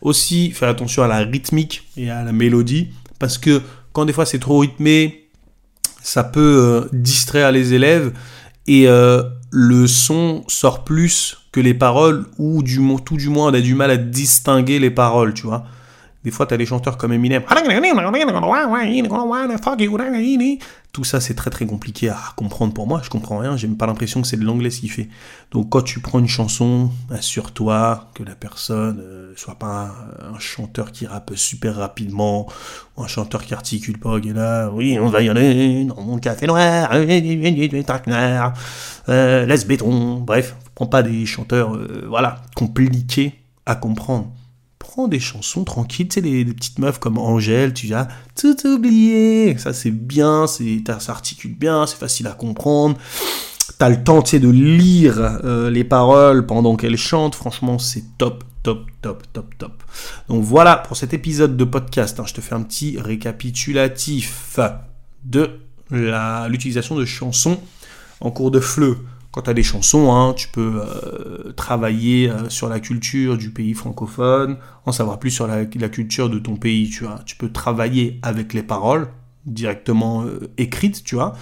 Aussi, 0.00 0.50
fais 0.50 0.66
attention 0.66 1.04
à 1.04 1.08
la 1.08 1.18
rythmique 1.18 1.88
et 1.96 2.10
à 2.10 2.24
la 2.24 2.32
mélodie, 2.32 2.88
parce 3.20 3.38
que 3.38 3.62
quand 3.92 4.04
des 4.04 4.12
fois 4.12 4.26
c'est 4.26 4.40
trop 4.40 4.58
rythmé, 4.58 5.28
ça 6.02 6.24
peut 6.24 6.40
euh, 6.40 6.88
distraire 6.92 7.52
les 7.52 7.74
élèves 7.74 8.12
et 8.66 8.88
euh, 8.88 9.22
le 9.52 9.86
son 9.86 10.42
sort 10.48 10.82
plus 10.82 11.38
que 11.52 11.60
les 11.60 11.74
paroles 11.74 12.26
ou 12.38 12.62
tout 12.98 13.16
du 13.16 13.28
moins 13.28 13.50
on 13.50 13.54
a 13.54 13.60
du 13.60 13.76
mal 13.76 13.92
à 13.92 13.96
distinguer 13.96 14.80
les 14.80 14.90
paroles, 14.90 15.34
tu 15.34 15.46
vois. 15.46 15.66
Des 16.24 16.30
fois, 16.30 16.46
tu 16.46 16.54
as 16.54 16.56
des 16.56 16.66
chanteurs 16.66 16.96
comme 16.96 17.12
Eminem. 17.12 17.42
Tout 20.92 21.04
ça, 21.04 21.20
c'est 21.20 21.34
très 21.34 21.50
très 21.50 21.66
compliqué 21.66 22.10
à 22.10 22.18
comprendre 22.36 22.72
pour 22.74 22.86
moi. 22.86 23.00
Je 23.02 23.10
comprends 23.10 23.38
rien. 23.38 23.56
J'ai 23.56 23.66
même 23.66 23.76
pas 23.76 23.86
l'impression 23.86 24.20
que 24.20 24.28
c'est 24.28 24.36
de 24.36 24.44
l'anglais 24.44 24.70
ce 24.70 24.80
qu'il 24.80 24.90
fait. 24.90 25.08
Donc, 25.50 25.70
quand 25.70 25.82
tu 25.82 26.00
prends 26.00 26.20
une 26.20 26.28
chanson, 26.28 26.90
assure-toi 27.10 28.10
que 28.14 28.22
la 28.22 28.36
personne 28.36 29.00
euh, 29.00 29.32
soit 29.36 29.56
pas 29.56 29.94
un, 30.20 30.38
chanteur 30.38 30.92
qui 30.92 31.06
rappe 31.06 31.32
super 31.34 31.76
rapidement 31.76 32.46
un 32.98 33.06
chanteur 33.06 33.42
qui 33.42 33.54
articule 33.54 33.98
pas. 33.98 34.18
Là, 34.18 34.70
oui, 34.70 34.98
on 35.00 35.08
va 35.08 35.22
y 35.22 35.28
aller 35.28 35.84
dans 35.86 36.00
mon 36.02 36.18
café 36.18 36.46
noir, 36.46 36.90
euh, 39.08 39.46
laisse 39.46 39.66
béton. 39.66 40.18
Bref, 40.18 40.54
prends 40.74 40.86
pas 40.86 41.02
des 41.02 41.26
chanteurs, 41.26 41.74
euh, 41.74 42.04
voilà, 42.08 42.42
compliqués 42.54 43.34
à 43.66 43.74
comprendre 43.74 44.30
prends 44.82 45.06
des 45.06 45.20
chansons 45.20 45.62
tranquilles, 45.62 46.08
tu 46.08 46.14
sais, 46.14 46.20
des, 46.20 46.44
petites 46.44 46.80
meufs 46.80 46.98
comme 46.98 47.16
Angèle, 47.16 47.72
tu 47.72 47.86
vas 47.86 48.08
tout 48.34 48.66
oublier. 48.66 49.56
Ça, 49.56 49.72
c'est 49.72 49.92
bien, 49.92 50.46
ça 50.48 50.98
s'articule 50.98 51.54
bien, 51.54 51.86
c'est 51.86 51.96
facile 51.96 52.26
à 52.26 52.32
comprendre. 52.32 52.98
T'as 53.78 53.88
le 53.88 54.02
temps, 54.02 54.22
de 54.22 54.50
lire 54.50 55.18
euh, 55.44 55.70
les 55.70 55.84
paroles 55.84 56.46
pendant 56.46 56.76
qu'elle 56.76 56.96
chante. 56.96 57.36
Franchement, 57.36 57.78
c'est 57.78 58.02
top, 58.18 58.42
top, 58.64 58.90
top, 59.00 59.22
top, 59.32 59.56
top. 59.56 59.82
Donc 60.28 60.42
voilà 60.42 60.76
pour 60.76 60.96
cet 60.96 61.14
épisode 61.14 61.56
de 61.56 61.64
podcast. 61.64 62.18
Hein. 62.18 62.24
je 62.26 62.34
te 62.34 62.40
fais 62.40 62.54
un 62.54 62.62
petit 62.62 62.98
récapitulatif 62.98 64.58
de 65.24 65.60
l'utilisation 65.90 66.96
de 66.96 67.04
chansons 67.04 67.60
en 68.20 68.32
cours 68.32 68.50
de 68.50 68.60
fleu 68.60 68.98
quand 69.32 69.42
tu 69.42 69.50
as 69.50 69.54
des 69.54 69.62
chansons, 69.62 70.12
hein, 70.12 70.34
tu 70.34 70.48
peux 70.48 70.82
euh, 70.84 71.52
travailler 71.56 72.28
euh, 72.28 72.50
sur 72.50 72.68
la 72.68 72.80
culture 72.80 73.38
du 73.38 73.50
pays 73.50 73.72
francophone, 73.72 74.58
en 74.84 74.92
savoir 74.92 75.18
plus 75.18 75.30
sur 75.30 75.46
la, 75.46 75.64
culture 75.64 76.28
de 76.28 76.38
ton 76.38 76.56
pays, 76.56 76.90
tu 76.90 77.04
vois. 77.04 77.20
Tu 77.24 77.36
peux 77.36 77.50
travailler 77.50 78.20
avec 78.22 78.52
les 78.52 78.62
paroles 78.62 79.08
directement 79.46 80.22
euh, 80.24 80.52
écrites, 80.58 81.02
tu 81.02 81.14
vois, 81.14 81.32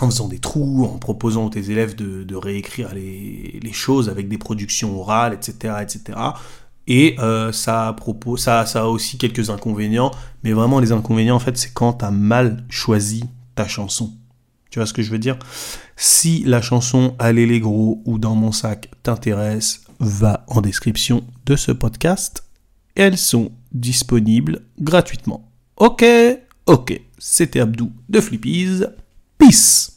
en 0.00 0.06
faisant 0.06 0.28
des 0.28 0.38
trous, 0.38 0.84
en 0.84 0.98
proposant 0.98 1.48
à 1.48 1.50
tes 1.50 1.72
élèves 1.72 1.96
de, 1.96 2.36
réécrire 2.36 2.94
les, 2.94 3.72
choses 3.72 4.08
avec 4.08 4.28
des 4.28 4.38
productions 4.38 4.98
orales, 4.98 5.34
etc., 5.34 5.74
etc. 5.82 6.18
Et 6.86 7.16
ça, 7.52 7.94
propos, 7.96 8.36
ça 8.36 8.60
a 8.60 8.84
aussi 8.84 9.18
quelques 9.18 9.50
inconvénients, 9.50 10.10
mais 10.44 10.52
vraiment 10.52 10.78
les 10.78 10.92
inconvénients, 10.92 11.36
en 11.36 11.40
fait, 11.40 11.56
c'est 11.56 11.72
quand 11.72 11.94
tu 11.94 12.04
as 12.04 12.10
mal 12.10 12.64
choisi 12.68 13.24
ta 13.54 13.66
chanson. 13.66 14.12
Tu 14.70 14.78
vois 14.78 14.86
ce 14.86 14.94
que 14.94 15.02
je 15.02 15.10
veux 15.10 15.18
dire? 15.18 15.38
Si 16.04 16.42
la 16.44 16.60
chanson 16.60 17.14
Allez 17.20 17.46
les 17.46 17.60
gros 17.60 18.02
ou 18.06 18.18
Dans 18.18 18.34
mon 18.34 18.50
sac 18.50 18.90
t'intéresse, 19.04 19.82
va 20.00 20.44
en 20.48 20.60
description 20.60 21.22
de 21.46 21.54
ce 21.54 21.70
podcast. 21.70 22.42
Elles 22.96 23.16
sont 23.16 23.52
disponibles 23.70 24.62
gratuitement. 24.80 25.48
Ok, 25.76 26.04
ok, 26.66 27.00
c'était 27.18 27.60
Abdou 27.60 27.92
de 28.08 28.20
Flippies. 28.20 28.82
Peace 29.38 29.91